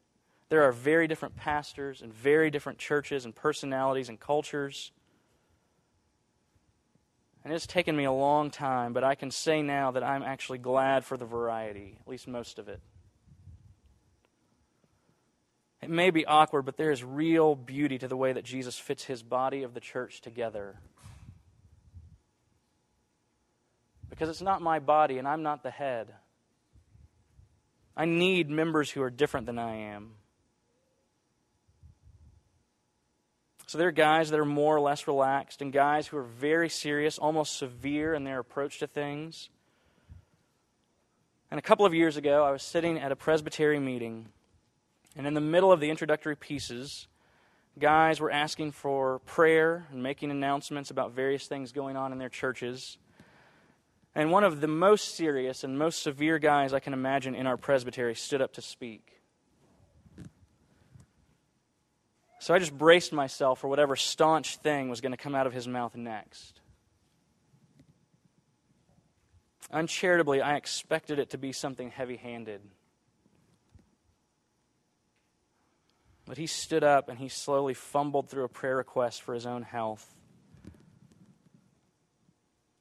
There 0.49 0.63
are 0.63 0.73
very 0.73 1.09
different 1.09 1.37
pastors 1.37 2.01
and 2.01 2.13
very 2.15 2.51
different 2.51 2.79
churches 2.79 3.25
and 3.25 3.35
personalities 3.35 4.09
and 4.09 4.21
cultures. 4.21 4.93
And 7.43 7.53
it's 7.53 7.67
taken 7.67 7.97
me 7.97 8.05
a 8.05 8.13
long 8.13 8.51
time, 8.51 8.93
but 8.93 9.03
I 9.03 9.15
can 9.15 9.31
say 9.31 9.63
now 9.63 9.91
that 9.91 10.05
I'm 10.05 10.23
actually 10.23 10.59
glad 10.59 11.05
for 11.05 11.17
the 11.17 11.25
variety, 11.25 11.99
at 12.01 12.07
least 12.07 12.29
most 12.29 12.59
of 12.59 12.69
it. 12.69 12.81
It 15.81 15.91
may 15.91 16.11
be 16.11 16.27
awkward, 16.27 16.63
but 16.63 16.77
there 16.77 16.91
is 16.91 17.05
real 17.05 17.55
beauty 17.55 17.99
to 17.99 18.09
the 18.09 18.17
way 18.17 18.33
that 18.33 18.45
Jesus 18.45 18.79
fits 18.79 19.05
his 19.05 19.23
body 19.23 19.63
of 19.63 19.75
the 19.75 19.81
church 19.81 20.21
together. 20.21 20.77
Because 24.11 24.29
it's 24.29 24.43
not 24.43 24.61
my 24.61 24.81
body 24.81 25.19
and 25.19 25.29
I'm 25.29 25.43
not 25.43 25.63
the 25.63 25.71
head. 25.71 26.15
I 27.97 28.05
need 28.05 28.49
members 28.49 28.91
who 28.91 29.03
are 29.03 29.11
different 29.11 29.47
than 29.47 29.59
I 29.59 29.75
am. 29.75 30.13
So 33.69 33.77
there 33.77 33.89
are 33.89 33.93
guys 33.93 34.31
that 34.31 34.41
are 34.41 34.47
more 34.47 34.75
or 34.75 34.81
less 34.81 35.07
relaxed, 35.07 35.61
and 35.61 35.71
guys 35.71 36.07
who 36.07 36.17
are 36.17 36.23
very 36.23 36.71
serious, 36.71 37.19
almost 37.19 37.59
severe 37.59 38.15
in 38.15 38.25
their 38.25 38.39
approach 38.39 38.79
to 38.79 38.87
things. 38.87 39.51
And 41.51 41.59
a 41.59 41.63
couple 41.63 41.85
of 41.85 41.93
years 41.93 42.17
ago, 42.17 42.45
I 42.45 42.51
was 42.51 42.63
sitting 42.63 42.99
at 42.99 43.13
a 43.13 43.17
Presbytery 43.17 43.79
meeting, 43.79 44.29
and 45.17 45.27
in 45.27 45.35
the 45.35 45.41
middle 45.41 45.73
of 45.73 45.81
the 45.81 45.91
introductory 45.91 46.37
pieces, 46.37 47.09
guys 47.79 48.21
were 48.21 48.31
asking 48.31 48.73
for 48.73 49.21
prayer 49.21 49.87
and 49.93 50.03
making 50.03 50.31
announcements 50.31 50.91
about 50.91 51.13
various 51.13 51.47
things 51.47 51.73
going 51.73 51.97
on 51.97 52.13
in 52.13 52.19
their 52.19 52.29
churches. 52.29 52.99
And 54.15 54.31
one 54.31 54.45
of 54.45 54.61
the 54.61 54.69
most 54.69 55.15
serious 55.15 55.65
and 55.65 55.79
most 55.79 56.03
severe 56.03 56.39
guys 56.39 56.73
I 56.73 56.81
can 56.81 56.93
imagine 56.93 57.35
in 57.35 57.47
our 57.47 57.57
presbytery 57.57 58.15
stood 58.15 58.43
up 58.43 58.55
to 58.55 58.63
speak. 58.63 59.21
So 62.41 62.55
I 62.55 62.59
just 62.59 62.77
braced 62.77 63.13
myself 63.13 63.61
for 63.61 63.69
whatever 63.69 63.97
staunch 63.97 64.57
thing 64.57 64.89
was 64.89 65.01
going 65.01 65.13
to 65.13 65.19
come 65.19 65.35
out 65.35 65.47
of 65.47 65.53
his 65.53 65.67
mouth 65.67 65.97
next. 65.97 66.61
Uncharitably, 69.71 70.41
I 70.41 70.57
expected 70.57 71.19
it 71.19 71.31
to 71.31 71.39
be 71.39 71.53
something 71.53 71.91
heavy 71.91 72.17
handed. 72.17 72.61
But 76.29 76.37
he 76.37 76.47
stood 76.47 76.85
up 76.85 77.09
and 77.09 77.19
he 77.19 77.31
slowly 77.31 77.73
fumbled 77.73 78.29
through 78.29 78.45
a 78.45 78.49
prayer 78.49 78.77
request 78.77 79.23
for 79.23 79.33
his 79.33 79.47
own 79.47 79.63
health. 79.63 80.15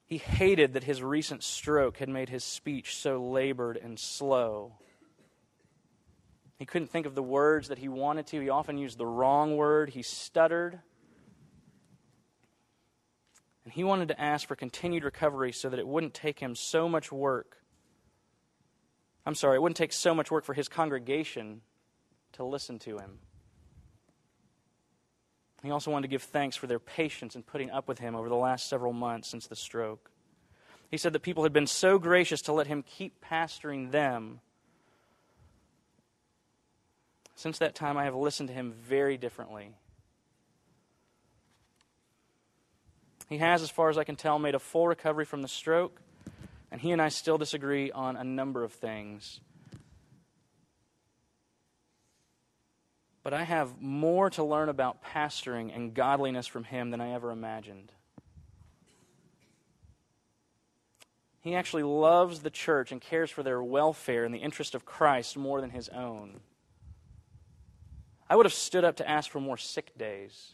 He 0.06 0.18
hated 0.18 0.74
that 0.74 0.84
his 0.84 1.02
recent 1.02 1.44
stroke 1.44 1.98
had 1.98 2.10
made 2.10 2.28
his 2.28 2.44
speech 2.44 2.98
so 2.98 3.24
labored 3.24 3.78
and 3.78 3.98
slow. 3.98 4.74
He 6.60 6.66
couldn't 6.66 6.90
think 6.90 7.06
of 7.06 7.16
the 7.16 7.24
words 7.24 7.70
that 7.70 7.78
he 7.78 7.88
wanted 7.88 8.28
to. 8.28 8.42
He 8.42 8.50
often 8.50 8.78
used 8.78 8.98
the 8.98 9.06
wrong 9.06 9.56
word. 9.56 9.92
He 9.92 10.02
stuttered. 10.02 10.80
And 13.64 13.72
he 13.72 13.86
wanted 13.86 14.10
to 14.10 14.20
ask 14.20 14.46
for 14.46 14.58
continued 14.58 15.06
recovery 15.06 15.54
so 15.54 15.70
that 15.70 15.80
it 15.80 15.88
wouldn't 15.88 16.14
take 16.14 16.40
him 16.40 16.54
so 16.54 16.90
much 16.90 17.14
work. 17.14 17.58
I'm 19.26 19.36
sorry, 19.36 19.56
it 19.56 19.62
wouldn't 19.62 19.78
take 19.78 19.94
so 19.94 20.14
much 20.14 20.32
work 20.32 20.44
for 20.44 20.54
his 20.54 20.68
congregation 20.68 21.62
to 22.34 22.44
listen 22.44 22.80
to 22.80 22.98
him. 22.98 23.20
He 25.64 25.72
also 25.72 25.92
wanted 25.92 26.04
to 26.04 26.12
give 26.12 26.24
thanks 26.24 26.56
for 26.56 26.68
their 26.68 26.80
patience 26.80 27.36
in 27.36 27.44
putting 27.44 27.72
up 27.72 27.88
with 27.88 28.00
him 28.00 28.16
over 28.16 28.30
the 28.30 28.36
last 28.36 28.70
several 28.70 28.94
months 28.94 29.28
since 29.28 29.48
the 29.48 29.56
stroke. 29.56 30.12
He 30.90 30.98
said 30.98 31.14
that 31.14 31.22
people 31.22 31.44
had 31.44 31.54
been 31.54 31.68
so 31.68 32.00
gracious 32.00 32.42
to 32.44 32.54
let 32.54 32.68
him 32.68 32.84
keep 32.84 33.24
pastoring 33.24 33.92
them 33.92 34.40
since 37.38 37.60
that 37.60 37.76
time, 37.76 37.98
I 37.98 38.06
have 38.06 38.16
listened 38.16 38.50
to 38.50 38.56
him 38.56 38.74
very 38.74 39.16
differently. 39.16 39.76
He 43.30 43.38
has, 43.38 43.62
as 43.62 43.70
far 43.70 43.92
as 43.92 43.98
I 44.00 44.04
can 44.04 44.16
tell, 44.16 44.40
made 44.40 44.56
a 44.56 44.60
full 44.60 44.88
recovery 44.88 45.24
from 45.24 45.44
the 45.44 45.48
stroke, 45.48 46.02
and 46.72 46.82
he 46.82 46.92
and 46.92 47.00
I 47.00 47.10
still 47.10 47.38
disagree 47.38 47.92
on 47.92 48.16
a 48.16 48.24
number 48.24 48.64
of 48.64 48.74
things. 48.74 49.40
But 53.28 53.34
I 53.34 53.44
have 53.44 53.82
more 53.82 54.30
to 54.30 54.44
learn 54.46 54.70
about 54.70 55.04
pastoring 55.04 55.76
and 55.76 55.94
godliness 55.94 56.48
from 56.48 56.64
him 56.64 56.92
than 56.92 57.02
I 57.02 57.12
ever 57.12 57.30
imagined. 57.30 57.92
He 61.42 61.54
actually 61.54 61.84
loves 61.84 62.40
the 62.40 62.50
church 62.50 62.94
and 62.94 63.02
cares 63.02 63.30
for 63.30 63.44
their 63.44 63.62
welfare 63.62 64.24
and 64.24 64.34
the 64.34 64.38
interest 64.38 64.76
of 64.76 64.86
Christ 64.86 65.36
more 65.36 65.60
than 65.60 65.72
his 65.72 65.90
own. 65.90 66.40
I 68.30 68.38
would 68.38 68.46
have 68.46 68.54
stood 68.54 68.86
up 68.86 68.96
to 68.96 69.10
ask 69.10 69.30
for 69.30 69.42
more 69.42 69.58
sick 69.58 69.98
days. 69.98 70.54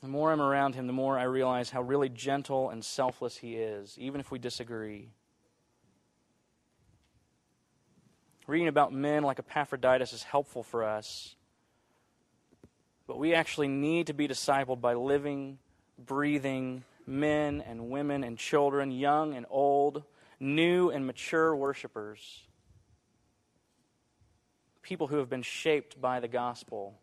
The 0.00 0.08
more 0.08 0.32
I'm 0.32 0.40
around 0.40 0.74
him, 0.74 0.86
the 0.86 0.94
more 0.94 1.18
I 1.18 1.24
realize 1.24 1.68
how 1.68 1.82
really 1.82 2.08
gentle 2.08 2.70
and 2.70 2.82
selfless 2.82 3.36
he 3.36 3.56
is, 3.56 3.98
even 3.98 4.20
if 4.20 4.30
we 4.30 4.38
disagree. 4.38 5.10
Reading 8.46 8.68
about 8.68 8.92
men 8.92 9.22
like 9.22 9.38
Epaphroditus 9.38 10.12
is 10.12 10.22
helpful 10.22 10.62
for 10.62 10.84
us, 10.84 11.34
but 13.06 13.18
we 13.18 13.34
actually 13.34 13.68
need 13.68 14.06
to 14.06 14.14
be 14.14 14.28
discipled 14.28 14.80
by 14.80 14.94
living, 14.94 15.58
breathing 15.98 16.84
men 17.06 17.62
and 17.66 17.90
women 17.90 18.24
and 18.24 18.38
children, 18.38 18.90
young 18.90 19.34
and 19.34 19.46
old 19.50 20.04
new 20.38 20.90
and 20.90 21.06
mature 21.06 21.54
worshipers, 21.56 22.44
people 24.82 25.06
who 25.06 25.16
have 25.16 25.30
been 25.30 25.42
shaped 25.42 26.00
by 26.00 26.20
the 26.20 26.28
gospel. 26.28 26.98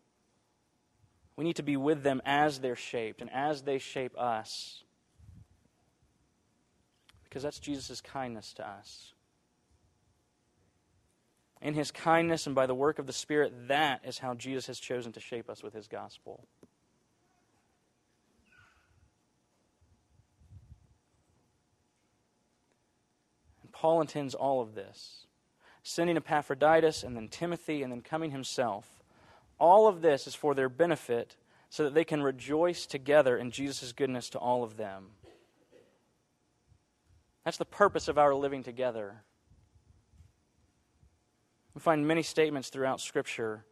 We 1.36 1.44
need 1.44 1.56
to 1.56 1.62
be 1.62 1.76
with 1.76 2.02
them 2.02 2.22
as 2.24 2.60
they're 2.60 2.76
shaped 2.76 3.20
and 3.20 3.30
as 3.32 3.62
they 3.62 3.78
shape 3.78 4.16
us. 4.16 4.84
Because 7.24 7.42
that's 7.42 7.58
Jesus' 7.58 8.00
kindness 8.00 8.54
to 8.54 8.68
us. 8.68 9.13
In 11.64 11.72
his 11.72 11.90
kindness 11.90 12.46
and 12.46 12.54
by 12.54 12.66
the 12.66 12.74
work 12.74 12.98
of 12.98 13.06
the 13.06 13.12
Spirit, 13.12 13.68
that 13.68 14.02
is 14.04 14.18
how 14.18 14.34
Jesus 14.34 14.66
has 14.66 14.78
chosen 14.78 15.12
to 15.12 15.20
shape 15.20 15.48
us 15.48 15.62
with 15.62 15.72
his 15.72 15.88
gospel. 15.88 16.46
And 23.62 23.72
Paul 23.72 24.02
intends 24.02 24.34
all 24.34 24.60
of 24.60 24.74
this 24.74 25.26
sending 25.82 26.16
Epaphroditus 26.16 27.02
and 27.02 27.16
then 27.16 27.28
Timothy 27.28 27.82
and 27.82 27.92
then 27.92 28.00
coming 28.00 28.30
himself. 28.30 29.02
All 29.58 29.86
of 29.86 30.02
this 30.02 30.26
is 30.26 30.34
for 30.34 30.54
their 30.54 30.68
benefit 30.68 31.36
so 31.70 31.84
that 31.84 31.94
they 31.94 32.04
can 32.04 32.22
rejoice 32.22 32.86
together 32.86 33.36
in 33.36 33.50
Jesus' 33.50 33.92
goodness 33.92 34.30
to 34.30 34.38
all 34.38 34.64
of 34.64 34.76
them. 34.76 35.08
That's 37.44 37.58
the 37.58 37.64
purpose 37.64 38.08
of 38.08 38.18
our 38.18 38.34
living 38.34 38.62
together. 38.62 39.22
We 41.74 41.80
find 41.80 42.06
many 42.06 42.22
statements 42.22 42.68
throughout 42.68 43.00
Scripture 43.00 43.64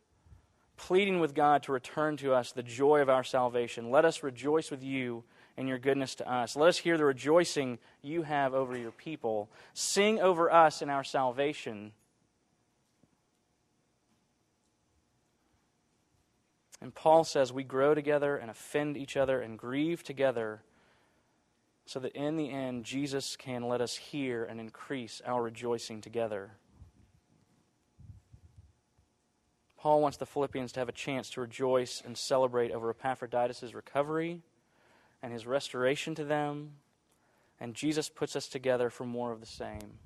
pleading 0.77 1.21
with 1.21 1.35
God 1.35 1.63
to 1.63 1.73
return 1.73 2.17
to 2.19 2.35
us 2.35 2.51
the 2.51 2.63
joy 2.63 3.01
of 3.01 3.09
our 3.09 3.23
salvation. 3.23 3.91
Let 3.91 4.05
us 4.05 4.23
rejoice 4.23 4.71
with 4.71 4.83
you 4.83 5.23
and 5.57 5.69
your 5.69 5.79
goodness 5.79 6.17
to 6.17 6.31
us. 6.31 6.57
Let 6.57 6.69
us 6.69 6.79
hear 6.79 6.99
the 6.99 7.05
rejoicing 7.05 7.79
you 8.01 8.23
have 8.23 8.53
over 8.53 8.77
your 8.77 8.91
people. 8.91 9.49
Sing 9.75 10.21
over 10.21 10.51
us 10.51 10.83
in 10.83 10.91
our 10.91 11.05
salvation. 11.05 11.93
And 16.81 16.93
Paul 16.93 17.23
says 17.23 17.53
we 17.53 17.63
grow 17.63 17.95
together 17.95 18.37
and 18.37 18.51
offend 18.51 18.97
each 18.97 19.17
other 19.17 19.41
and 19.41 19.57
grieve 19.57 20.03
together 20.03 20.63
so 21.87 22.01
that 22.01 22.13
in 22.13 22.37
the 22.37 22.51
end 22.51 22.85
Jesus 22.85 23.37
can 23.37 23.69
let 23.69 23.81
us 23.81 23.95
hear 23.95 24.45
and 24.45 24.59
increase 24.59 25.23
our 25.25 25.43
rejoicing 25.43 26.01
together. 26.01 26.53
Paul 29.83 30.01
wants 30.01 30.17
the 30.17 30.27
Philippians 30.27 30.71
to 30.73 30.81
have 30.81 30.89
a 30.89 30.93
chance 30.93 31.29
to 31.31 31.41
rejoice 31.41 32.05
and 32.07 32.17
celebrate 32.17 32.71
over 32.71 32.89
Epaphroditus' 32.91 33.75
recovery 33.75 34.41
and 35.21 35.33
his 35.33 35.45
restoration 35.45 36.15
to 36.15 36.25
them. 36.25 36.75
And 37.59 37.75
Jesus 37.75 38.09
puts 38.09 38.37
us 38.37 38.47
together 38.47 38.91
for 38.91 39.05
more 39.05 39.33
of 39.33 39.41
the 39.41 39.47
same. 39.47 39.99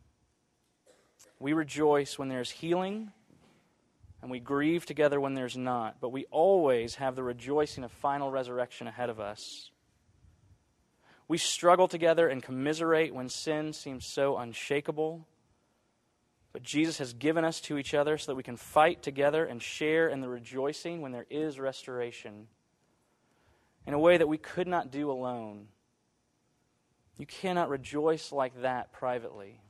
We 1.39 1.53
rejoice 1.53 2.19
when 2.19 2.31
there's 2.31 2.53
healing, 2.53 3.13
and 4.23 4.31
we 4.31 4.41
grieve 4.41 4.87
together 4.87 5.21
when 5.21 5.35
there's 5.35 5.59
not, 5.59 5.97
but 6.01 6.09
we 6.09 6.25
always 6.31 6.95
have 6.95 7.15
the 7.15 7.23
rejoicing 7.23 7.85
of 7.85 7.93
final 7.93 8.31
resurrection 8.31 8.87
ahead 8.87 9.11
of 9.11 9.21
us. 9.21 9.71
We 11.29 11.37
struggle 11.37 11.87
together 11.87 12.29
and 12.29 12.43
commiserate 12.43 13.15
when 13.15 13.29
sin 13.29 13.75
seems 13.75 14.07
so 14.07 14.39
unshakable. 14.39 15.27
But 16.57 16.63
Jesus 16.63 16.97
has 16.97 17.13
given 17.13 17.45
us 17.45 17.61
to 17.61 17.77
each 17.77 17.93
other 17.93 18.17
so 18.17 18.33
that 18.33 18.37
we 18.37 18.43
can 18.43 18.57
fight 18.57 19.03
together 19.03 19.45
and 19.45 19.61
share 19.61 20.09
in 20.09 20.23
the 20.23 20.29
rejoicing 20.31 21.03
when 21.03 21.13
there 21.13 21.27
is 21.29 21.61
restoration 21.61 22.47
in 23.87 23.93
a 23.93 23.99
way 23.99 24.17
that 24.17 24.27
we 24.27 24.39
could 24.39 24.67
not 24.67 24.91
do 24.91 25.11
alone. 25.11 25.69
You 27.19 27.27
cannot 27.27 27.69
rejoice 27.69 28.33
like 28.33 28.63
that 28.63 28.91
privately. 28.91 29.61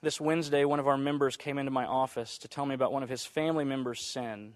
This 0.00 0.18
Wednesday, 0.22 0.64
one 0.64 0.80
of 0.80 0.88
our 0.88 0.96
members 0.96 1.36
came 1.36 1.58
into 1.58 1.70
my 1.70 1.84
office 1.84 2.38
to 2.38 2.48
tell 2.48 2.64
me 2.64 2.74
about 2.74 2.94
one 2.94 3.02
of 3.02 3.10
his 3.10 3.26
family 3.26 3.66
members' 3.66 4.00
sin. 4.00 4.54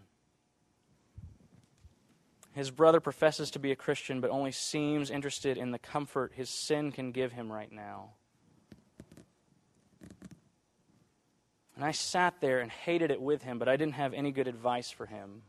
His 2.55 2.71
brother 2.71 3.01
professes 3.01 3.51
to 3.53 3.59
be 3.59 3.73
a 3.73 3.77
Christian, 3.77 4.21
but 4.21 4.31
only 4.31 4.53
seems 4.53 5.11
interested 5.11 5.59
in 5.59 5.73
the 5.73 5.79
comfort 5.79 6.33
his 6.35 6.49
sin 6.49 6.93
can 6.93 7.11
give 7.11 7.33
him 7.33 7.51
right 7.53 7.71
now. 7.71 8.11
And 11.75 11.85
I 11.85 11.90
sat 11.90 12.40
there 12.40 12.61
and 12.61 12.71
hated 12.71 13.11
it 13.11 13.21
with 13.21 13.43
him, 13.43 13.59
but 13.59 13.69
I 13.69 13.77
didn't 13.77 13.95
have 13.95 14.14
any 14.14 14.31
good 14.31 14.47
advice 14.47 14.88
for 14.88 15.07
him. 15.07 15.43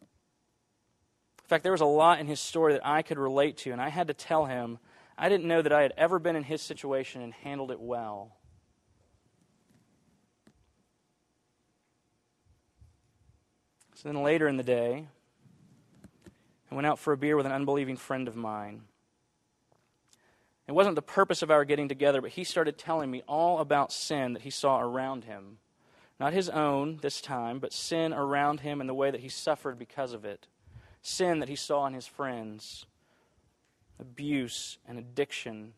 In 0.00 1.48
fact, 1.48 1.64
there 1.64 1.72
was 1.72 1.82
a 1.82 1.86
lot 1.86 2.18
in 2.18 2.26
his 2.26 2.40
story 2.40 2.72
that 2.72 2.86
I 2.86 3.02
could 3.02 3.18
relate 3.18 3.58
to, 3.58 3.72
and 3.72 3.80
I 3.82 3.90
had 3.90 4.06
to 4.06 4.14
tell 4.14 4.46
him 4.46 4.78
I 5.18 5.28
didn't 5.28 5.48
know 5.48 5.60
that 5.60 5.72
I 5.72 5.82
had 5.82 5.92
ever 5.98 6.18
been 6.18 6.36
in 6.36 6.44
his 6.44 6.62
situation 6.62 7.20
and 7.20 7.34
handled 7.34 7.70
it 7.70 7.80
well. 7.80 8.38
So 13.96 14.08
then 14.08 14.22
later 14.22 14.48
in 14.48 14.56
the 14.56 14.62
day, 14.62 15.08
I 16.70 16.74
went 16.74 16.86
out 16.86 16.98
for 16.98 17.12
a 17.12 17.16
beer 17.16 17.36
with 17.36 17.46
an 17.46 17.52
unbelieving 17.52 17.96
friend 17.96 18.28
of 18.28 18.36
mine. 18.36 18.82
It 20.68 20.72
wasn't 20.72 20.94
the 20.94 21.02
purpose 21.02 21.42
of 21.42 21.50
our 21.50 21.64
getting 21.64 21.88
together, 21.88 22.20
but 22.20 22.30
he 22.30 22.44
started 22.44 22.78
telling 22.78 23.10
me 23.10 23.22
all 23.26 23.58
about 23.58 23.92
sin 23.92 24.34
that 24.34 24.42
he 24.42 24.50
saw 24.50 24.80
around 24.80 25.24
him. 25.24 25.58
Not 26.20 26.32
his 26.32 26.48
own 26.48 26.98
this 27.02 27.20
time, 27.20 27.58
but 27.58 27.72
sin 27.72 28.12
around 28.12 28.60
him 28.60 28.80
and 28.80 28.88
the 28.88 28.94
way 28.94 29.10
that 29.10 29.20
he 29.20 29.28
suffered 29.28 29.80
because 29.80 30.12
of 30.12 30.24
it. 30.24 30.46
Sin 31.02 31.40
that 31.40 31.48
he 31.48 31.56
saw 31.56 31.86
in 31.86 31.94
his 31.94 32.06
friends, 32.06 32.86
abuse 33.98 34.78
and 34.86 34.96
addiction. 34.96 35.72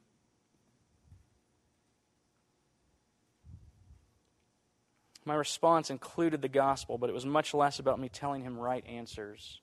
My 5.24 5.36
response 5.36 5.88
included 5.88 6.42
the 6.42 6.48
gospel, 6.48 6.98
but 6.98 7.08
it 7.08 7.14
was 7.14 7.24
much 7.24 7.54
less 7.54 7.78
about 7.78 7.98
me 7.98 8.10
telling 8.10 8.42
him 8.42 8.58
right 8.58 8.86
answers. 8.86 9.61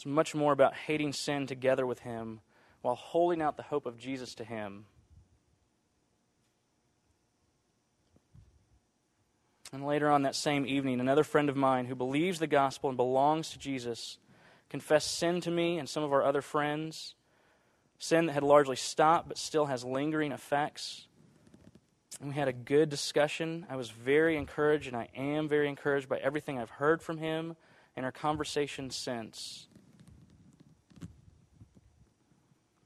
It's 0.00 0.06
much 0.06 0.34
more 0.34 0.54
about 0.54 0.72
hating 0.72 1.12
sin 1.12 1.46
together 1.46 1.84
with 1.84 1.98
him 1.98 2.40
while 2.80 2.94
holding 2.94 3.42
out 3.42 3.58
the 3.58 3.64
hope 3.64 3.84
of 3.84 3.98
Jesus 3.98 4.34
to 4.36 4.44
him. 4.44 4.86
And 9.74 9.84
later 9.84 10.10
on 10.10 10.22
that 10.22 10.34
same 10.34 10.64
evening, 10.64 11.00
another 11.00 11.22
friend 11.22 11.50
of 11.50 11.56
mine 11.56 11.84
who 11.84 11.94
believes 11.94 12.38
the 12.38 12.46
gospel 12.46 12.88
and 12.88 12.96
belongs 12.96 13.50
to 13.50 13.58
Jesus 13.58 14.16
confessed 14.70 15.18
sin 15.18 15.42
to 15.42 15.50
me 15.50 15.78
and 15.78 15.86
some 15.86 16.02
of 16.02 16.14
our 16.14 16.24
other 16.24 16.40
friends. 16.40 17.14
Sin 17.98 18.24
that 18.24 18.32
had 18.32 18.42
largely 18.42 18.76
stopped 18.76 19.28
but 19.28 19.36
still 19.36 19.66
has 19.66 19.84
lingering 19.84 20.32
effects. 20.32 21.08
And 22.20 22.30
we 22.30 22.34
had 22.36 22.48
a 22.48 22.54
good 22.54 22.88
discussion. 22.88 23.66
I 23.68 23.76
was 23.76 23.90
very 23.90 24.38
encouraged, 24.38 24.86
and 24.86 24.96
I 24.96 25.10
am 25.14 25.46
very 25.46 25.68
encouraged 25.68 26.08
by 26.08 26.16
everything 26.16 26.58
I've 26.58 26.70
heard 26.70 27.02
from 27.02 27.18
him 27.18 27.54
and 27.94 28.06
our 28.06 28.12
conversation 28.12 28.88
since. 28.88 29.66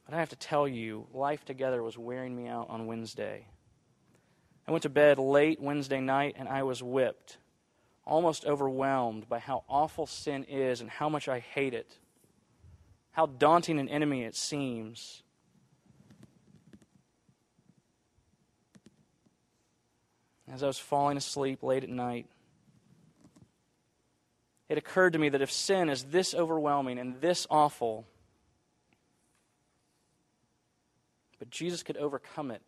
But 0.05 0.15
I 0.15 0.19
have 0.19 0.31
to 0.31 0.37
tell 0.37 0.69
you, 0.69 1.07
life 1.13 1.45
together 1.45 1.83
was 1.83 1.97
wearing 1.97 2.37
me 2.37 2.47
out 2.47 2.69
on 2.69 2.87
Wednesday. 2.87 3.47
I 4.67 4.71
went 4.71 4.83
to 4.83 4.89
bed 4.89 5.19
late 5.19 5.61
Wednesday 5.61 6.01
night 6.01 6.37
and 6.39 6.49
I 6.49 6.63
was 6.63 6.83
whipped, 6.83 7.39
almost 8.07 8.45
overwhelmed 8.45 9.29
by 9.29 9.39
how 9.39 9.65
awful 9.69 10.07
sin 10.07 10.45
is 10.45 10.81
and 10.81 10.91
how 10.91 11.09
much 11.09 11.29
I 11.29 11.39
hate 11.39 11.75
it, 11.75 11.99
how 13.13 13.27
daunting 13.27 13.79
an 13.79 13.89
enemy 13.89 14.25
it 14.25 14.37
seems. 14.37 15.23
As 20.53 20.63
I 20.63 20.67
was 20.67 20.79
falling 20.79 21.17
asleep 21.17 21.63
late 21.63 21.83
at 21.83 21.91
night, 21.91 22.27
it 24.69 24.79
occurred 24.79 25.13
to 25.15 25.19
me 25.19 25.29
that 25.31 25.43
if 25.43 25.51
sin 25.51 25.89
is 25.89 26.05
this 26.05 26.35
overwhelming 26.35 26.99
and 26.99 27.21
this 27.21 27.47
awful, 27.51 28.07
but 31.45 31.51
Jesus 31.51 31.83
could 31.83 31.99
overcome 31.99 32.51
it 32.51 32.63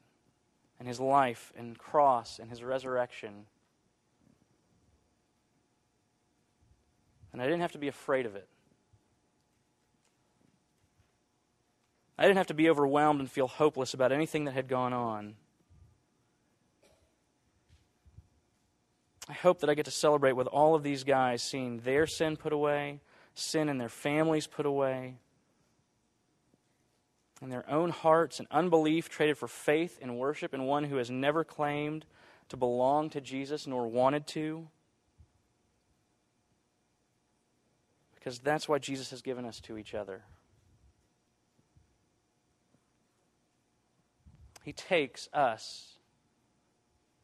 and 0.78 0.86
his 0.86 1.00
life 1.00 1.50
and 1.56 1.78
cross 1.78 2.38
and 2.38 2.50
his 2.50 2.62
resurrection. 2.62 3.46
And 7.32 7.40
I 7.40 7.46
didn't 7.46 7.62
have 7.62 7.72
to 7.72 7.78
be 7.78 7.88
afraid 7.88 8.26
of 8.26 8.36
it. 8.36 8.46
I 12.18 12.24
didn't 12.24 12.36
have 12.36 12.48
to 12.48 12.54
be 12.54 12.68
overwhelmed 12.68 13.20
and 13.20 13.30
feel 13.30 13.48
hopeless 13.48 13.94
about 13.94 14.12
anything 14.12 14.44
that 14.44 14.52
had 14.52 14.68
gone 14.68 14.92
on. 14.92 15.36
I 19.26 19.32
hope 19.32 19.60
that 19.60 19.70
I 19.70 19.74
get 19.74 19.86
to 19.86 19.90
celebrate 19.90 20.32
with 20.32 20.48
all 20.48 20.74
of 20.74 20.82
these 20.82 21.02
guys 21.02 21.42
seeing 21.42 21.78
their 21.78 22.06
sin 22.06 22.36
put 22.36 22.52
away, 22.52 23.00
sin 23.34 23.70
in 23.70 23.78
their 23.78 23.88
families 23.88 24.46
put 24.46 24.66
away, 24.66 25.14
in 27.42 27.50
their 27.50 27.68
own 27.70 27.90
hearts 27.90 28.38
and 28.38 28.48
unbelief 28.50 29.08
traded 29.08 29.36
for 29.36 29.48
faith 29.48 29.98
and 30.00 30.18
worship 30.18 30.54
in 30.54 30.62
one 30.64 30.84
who 30.84 30.96
has 30.96 31.10
never 31.10 31.44
claimed 31.44 32.06
to 32.48 32.56
belong 32.56 33.10
to 33.10 33.20
Jesus 33.20 33.66
nor 33.66 33.86
wanted 33.86 34.26
to. 34.28 34.68
Because 38.14 38.38
that's 38.38 38.68
why 38.68 38.78
Jesus 38.78 39.10
has 39.10 39.22
given 39.22 39.44
us 39.44 39.60
to 39.60 39.76
each 39.76 39.94
other. 39.94 40.22
He 44.64 44.72
takes 44.72 45.28
us, 45.32 45.92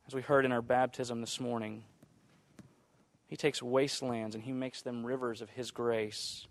as 0.06 0.14
we 0.14 0.22
heard 0.22 0.44
in 0.44 0.52
our 0.52 0.62
baptism 0.62 1.20
this 1.20 1.40
morning, 1.40 1.82
He 3.26 3.36
takes 3.36 3.60
wastelands 3.60 4.36
and 4.36 4.44
He 4.44 4.52
makes 4.52 4.82
them 4.82 5.04
rivers 5.04 5.42
of 5.42 5.50
His 5.50 5.72
grace 5.72 6.46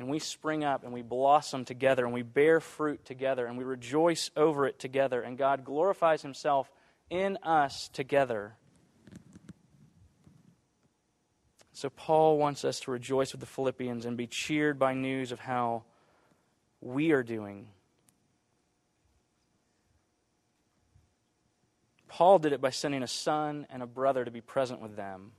and 0.00 0.08
we 0.08 0.18
spring 0.18 0.64
up 0.64 0.82
and 0.82 0.94
we 0.94 1.02
blossom 1.02 1.66
together 1.66 2.06
and 2.06 2.14
we 2.14 2.22
bear 2.22 2.58
fruit 2.58 3.04
together 3.04 3.44
and 3.44 3.58
we 3.58 3.64
rejoice 3.64 4.30
over 4.34 4.66
it 4.66 4.78
together 4.78 5.20
and 5.20 5.36
God 5.36 5.62
glorifies 5.62 6.22
Himself 6.22 6.70
in 7.10 7.36
us 7.42 7.90
together. 7.92 8.54
So, 11.74 11.90
Paul 11.90 12.38
wants 12.38 12.64
us 12.64 12.80
to 12.80 12.90
rejoice 12.90 13.32
with 13.32 13.40
the 13.40 13.46
Philippians 13.46 14.06
and 14.06 14.16
be 14.16 14.26
cheered 14.26 14.78
by 14.78 14.94
news 14.94 15.32
of 15.32 15.40
how 15.40 15.84
we 16.80 17.12
are 17.12 17.22
doing. 17.22 17.68
Paul 22.08 22.38
did 22.38 22.52
it 22.52 22.60
by 22.60 22.70
sending 22.70 23.02
a 23.02 23.06
son 23.06 23.66
and 23.70 23.82
a 23.82 23.86
brother 23.86 24.24
to 24.24 24.30
be 24.30 24.40
present 24.40 24.80
with 24.80 24.96
them. 24.96 25.32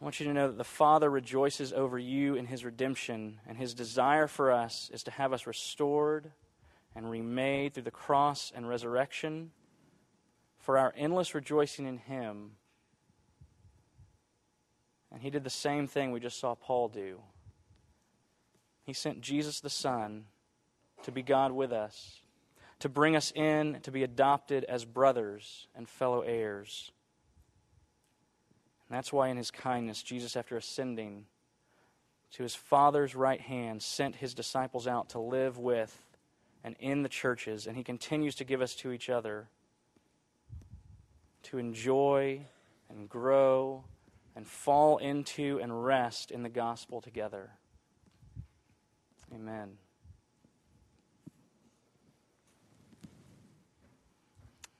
I 0.00 0.04
want 0.04 0.20
you 0.20 0.26
to 0.26 0.32
know 0.32 0.48
that 0.48 0.58
the 0.58 0.64
Father 0.64 1.08
rejoices 1.08 1.72
over 1.72 1.98
you 1.98 2.34
in 2.34 2.46
his 2.46 2.64
redemption, 2.64 3.40
and 3.48 3.56
his 3.56 3.72
desire 3.72 4.26
for 4.26 4.52
us 4.52 4.90
is 4.92 5.02
to 5.04 5.10
have 5.10 5.32
us 5.32 5.46
restored 5.46 6.32
and 6.94 7.10
remade 7.10 7.72
through 7.72 7.84
the 7.84 7.90
cross 7.90 8.52
and 8.54 8.68
resurrection 8.68 9.52
for 10.58 10.76
our 10.76 10.92
endless 10.96 11.34
rejoicing 11.34 11.86
in 11.86 11.96
him. 11.96 12.52
And 15.12 15.22
he 15.22 15.30
did 15.30 15.44
the 15.44 15.50
same 15.50 15.86
thing 15.86 16.12
we 16.12 16.20
just 16.20 16.38
saw 16.38 16.54
Paul 16.54 16.88
do. 16.88 17.20
He 18.82 18.92
sent 18.92 19.22
Jesus 19.22 19.60
the 19.60 19.70
Son 19.70 20.26
to 21.04 21.12
be 21.12 21.22
God 21.22 21.52
with 21.52 21.72
us, 21.72 22.20
to 22.80 22.88
bring 22.90 23.16
us 23.16 23.32
in, 23.34 23.80
to 23.82 23.90
be 23.90 24.02
adopted 24.02 24.64
as 24.64 24.84
brothers 24.84 25.68
and 25.74 25.88
fellow 25.88 26.20
heirs. 26.20 26.92
And 28.88 28.96
that's 28.96 29.12
why, 29.12 29.28
in 29.28 29.36
his 29.36 29.50
kindness, 29.50 30.02
Jesus, 30.02 30.36
after 30.36 30.56
ascending 30.56 31.26
to 32.32 32.42
his 32.42 32.54
Father's 32.54 33.14
right 33.14 33.40
hand, 33.40 33.82
sent 33.82 34.16
his 34.16 34.34
disciples 34.34 34.86
out 34.86 35.10
to 35.10 35.18
live 35.18 35.58
with 35.58 36.04
and 36.62 36.76
in 36.78 37.02
the 37.02 37.08
churches. 37.08 37.66
And 37.66 37.76
he 37.76 37.82
continues 37.82 38.36
to 38.36 38.44
give 38.44 38.60
us 38.60 38.74
to 38.76 38.92
each 38.92 39.08
other 39.08 39.48
to 41.44 41.58
enjoy 41.58 42.40
and 42.88 43.08
grow 43.08 43.84
and 44.34 44.46
fall 44.46 44.98
into 44.98 45.58
and 45.62 45.84
rest 45.84 46.30
in 46.30 46.42
the 46.42 46.48
gospel 46.48 47.00
together. 47.00 47.50
Amen. 49.34 49.78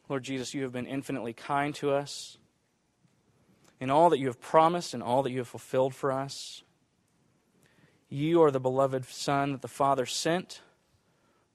Lord 0.09 0.23
Jesus, 0.23 0.55
you 0.55 0.63
have 0.63 0.73
been 0.73 0.87
infinitely 0.87 1.33
kind 1.33 1.75
to 1.77 1.91
us 1.91 2.39
in 3.81 3.91
all 3.91 4.11
that 4.11 4.19
you 4.19 4.27
have 4.27 4.41
promised 4.41 4.95
and 4.95 5.03
all 5.03 5.23
that 5.23 5.31
you 5.31 5.39
have 5.39 5.49
fulfilled 5.49 5.95
for 5.95 6.11
us. 6.11 6.63
You 8.09 8.43
are 8.43 8.51
the 8.51 8.61
beloved 8.61 9.05
Son 9.07 9.53
that 9.53 9.63
the 9.63 9.69
Father 9.69 10.07
sent 10.07 10.63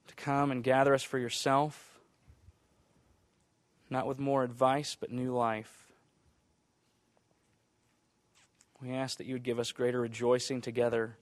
to 0.08 0.14
come 0.14 0.50
and 0.50 0.62
gather 0.62 0.94
us 0.94 1.02
for 1.02 1.18
yourself, 1.18 1.98
not 3.88 4.06
with 4.06 4.18
more 4.18 4.44
advice, 4.44 4.96
but 4.98 5.10
new 5.10 5.34
life. 5.34 5.92
We 8.80 8.92
ask 8.92 9.18
that 9.18 9.26
you 9.26 9.34
would 9.34 9.44
give 9.44 9.58
us 9.58 9.72
greater 9.72 10.00
rejoicing 10.00 10.60
together 10.60 11.16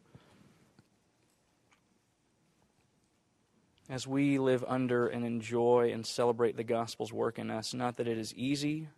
as 3.88 4.06
we 4.06 4.38
live 4.38 4.64
under 4.66 5.08
and 5.08 5.26
enjoy 5.26 5.90
and 5.92 6.06
celebrate 6.06 6.56
the 6.56 6.64
gospel's 6.64 7.12
work 7.12 7.38
in 7.38 7.50
us. 7.50 7.74
Not 7.74 7.96
that 7.96 8.08
it 8.08 8.16
is 8.16 8.34
easy 8.34 8.88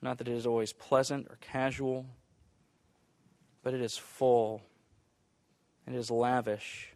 not 0.00 0.18
that 0.18 0.28
it 0.28 0.34
is 0.34 0.46
always 0.46 0.72
pleasant 0.72 1.26
or 1.28 1.38
casual, 1.40 2.06
but 3.62 3.74
it 3.74 3.80
is 3.80 3.96
full 3.96 4.62
and 5.86 5.94
it 5.94 5.98
is 5.98 6.10
lavish. 6.10 6.92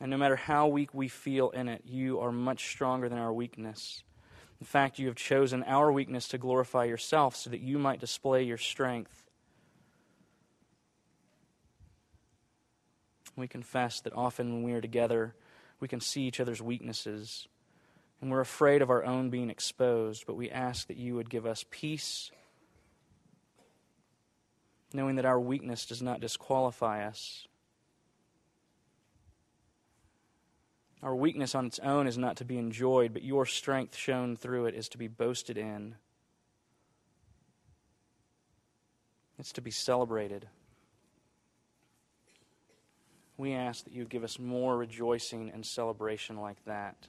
And 0.00 0.10
no 0.10 0.16
matter 0.16 0.36
how 0.36 0.68
weak 0.68 0.94
we 0.94 1.08
feel 1.08 1.50
in 1.50 1.68
it, 1.68 1.82
you 1.84 2.20
are 2.20 2.32
much 2.32 2.70
stronger 2.70 3.08
than 3.08 3.18
our 3.18 3.32
weakness. 3.32 4.02
In 4.60 4.66
fact, 4.66 4.98
you 4.98 5.06
have 5.08 5.16
chosen 5.16 5.62
our 5.64 5.92
weakness 5.92 6.28
to 6.28 6.38
glorify 6.38 6.84
yourself 6.84 7.36
so 7.36 7.50
that 7.50 7.60
you 7.60 7.78
might 7.78 8.00
display 8.00 8.42
your 8.42 8.58
strength. 8.58 9.28
We 13.36 13.48
confess 13.48 14.00
that 14.00 14.14
often 14.14 14.52
when 14.52 14.62
we 14.62 14.72
are 14.72 14.80
together, 14.80 15.34
we 15.80 15.88
can 15.88 16.00
see 16.00 16.22
each 16.22 16.40
other's 16.40 16.62
weaknesses 16.62 17.48
and 18.20 18.30
we're 18.30 18.40
afraid 18.40 18.82
of 18.82 18.90
our 18.90 19.04
own 19.04 19.30
being 19.30 19.50
exposed, 19.50 20.26
but 20.26 20.36
we 20.36 20.50
ask 20.50 20.88
that 20.88 20.96
you 20.96 21.14
would 21.14 21.30
give 21.30 21.46
us 21.46 21.64
peace, 21.70 22.30
knowing 24.92 25.16
that 25.16 25.24
our 25.24 25.40
weakness 25.40 25.86
does 25.86 26.02
not 26.02 26.20
disqualify 26.20 27.06
us. 27.06 27.46
Our 31.02 31.16
weakness 31.16 31.54
on 31.54 31.64
its 31.64 31.78
own 31.78 32.06
is 32.06 32.18
not 32.18 32.36
to 32.36 32.44
be 32.44 32.58
enjoyed, 32.58 33.14
but 33.14 33.22
your 33.22 33.46
strength 33.46 33.96
shown 33.96 34.36
through 34.36 34.66
it 34.66 34.74
is 34.74 34.88
to 34.90 34.98
be 34.98 35.08
boasted 35.08 35.56
in. 35.56 35.94
It's 39.38 39.52
to 39.52 39.62
be 39.62 39.70
celebrated. 39.70 40.46
We 43.38 43.54
ask 43.54 43.84
that 43.84 43.94
you 43.94 44.04
give 44.04 44.22
us 44.22 44.38
more 44.38 44.76
rejoicing 44.76 45.50
and 45.54 45.64
celebration 45.64 46.36
like 46.36 46.62
that. 46.66 47.08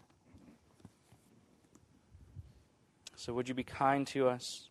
So, 3.24 3.36
would 3.36 3.48
you 3.48 3.54
be 3.54 3.64
kind 3.64 4.08
to 4.08 4.30
us? 4.30 4.68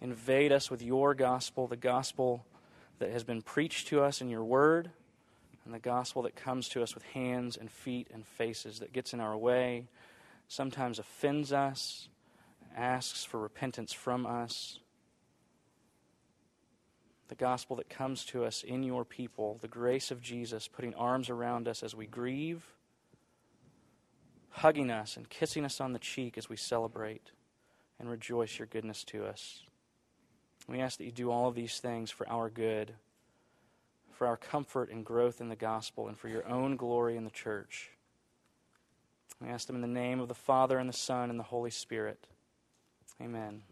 Invade 0.00 0.52
us 0.52 0.70
with 0.70 0.82
your 0.82 1.16
gospel, 1.16 1.66
the 1.66 1.76
gospel 1.76 2.46
that 3.00 3.10
has 3.10 3.24
been 3.24 3.42
preached 3.42 3.88
to 3.88 4.02
us 4.02 4.20
in 4.20 4.28
your 4.28 4.44
word, 4.44 4.92
and 5.64 5.74
the 5.74 5.80
gospel 5.80 6.22
that 6.22 6.36
comes 6.36 6.68
to 6.68 6.84
us 6.84 6.94
with 6.94 7.02
hands 7.02 7.56
and 7.56 7.68
feet 7.68 8.06
and 8.14 8.24
faces 8.24 8.78
that 8.78 8.92
gets 8.92 9.12
in 9.12 9.18
our 9.18 9.36
way, 9.36 9.88
sometimes 10.46 11.00
offends 11.00 11.52
us, 11.52 12.08
asks 12.76 13.24
for 13.24 13.40
repentance 13.40 13.92
from 13.92 14.24
us 14.24 14.78
the 17.26 17.34
gospel 17.34 17.74
that 17.74 17.90
comes 17.90 18.24
to 18.26 18.44
us 18.44 18.62
in 18.62 18.84
your 18.84 19.04
people, 19.04 19.58
the 19.60 19.66
grace 19.66 20.12
of 20.12 20.22
Jesus 20.22 20.68
putting 20.68 20.94
arms 20.94 21.30
around 21.30 21.66
us 21.66 21.82
as 21.82 21.96
we 21.96 22.06
grieve, 22.06 22.75
hugging 24.56 24.90
us 24.90 25.16
and 25.16 25.28
kissing 25.28 25.64
us 25.64 25.80
on 25.80 25.92
the 25.92 25.98
cheek 25.98 26.38
as 26.38 26.48
we 26.48 26.56
celebrate 26.56 27.30
and 28.00 28.08
rejoice 28.08 28.58
your 28.58 28.66
goodness 28.66 29.04
to 29.04 29.24
us. 29.24 29.62
We 30.66 30.80
ask 30.80 30.98
that 30.98 31.04
you 31.04 31.12
do 31.12 31.30
all 31.30 31.48
of 31.48 31.54
these 31.54 31.78
things 31.78 32.10
for 32.10 32.28
our 32.28 32.48
good, 32.48 32.94
for 34.12 34.26
our 34.26 34.36
comfort 34.36 34.90
and 34.90 35.04
growth 35.04 35.40
in 35.40 35.50
the 35.50 35.56
gospel, 35.56 36.08
and 36.08 36.18
for 36.18 36.28
your 36.28 36.46
own 36.48 36.76
glory 36.76 37.16
in 37.16 37.24
the 37.24 37.30
church. 37.30 37.90
We 39.40 39.48
ask 39.48 39.66
them 39.66 39.76
in 39.76 39.82
the 39.82 39.88
name 39.88 40.20
of 40.20 40.28
the 40.28 40.34
Father, 40.34 40.78
and 40.78 40.88
the 40.88 40.94
Son, 40.94 41.28
and 41.28 41.38
the 41.38 41.44
Holy 41.44 41.70
Spirit. 41.70 42.26
Amen. 43.20 43.62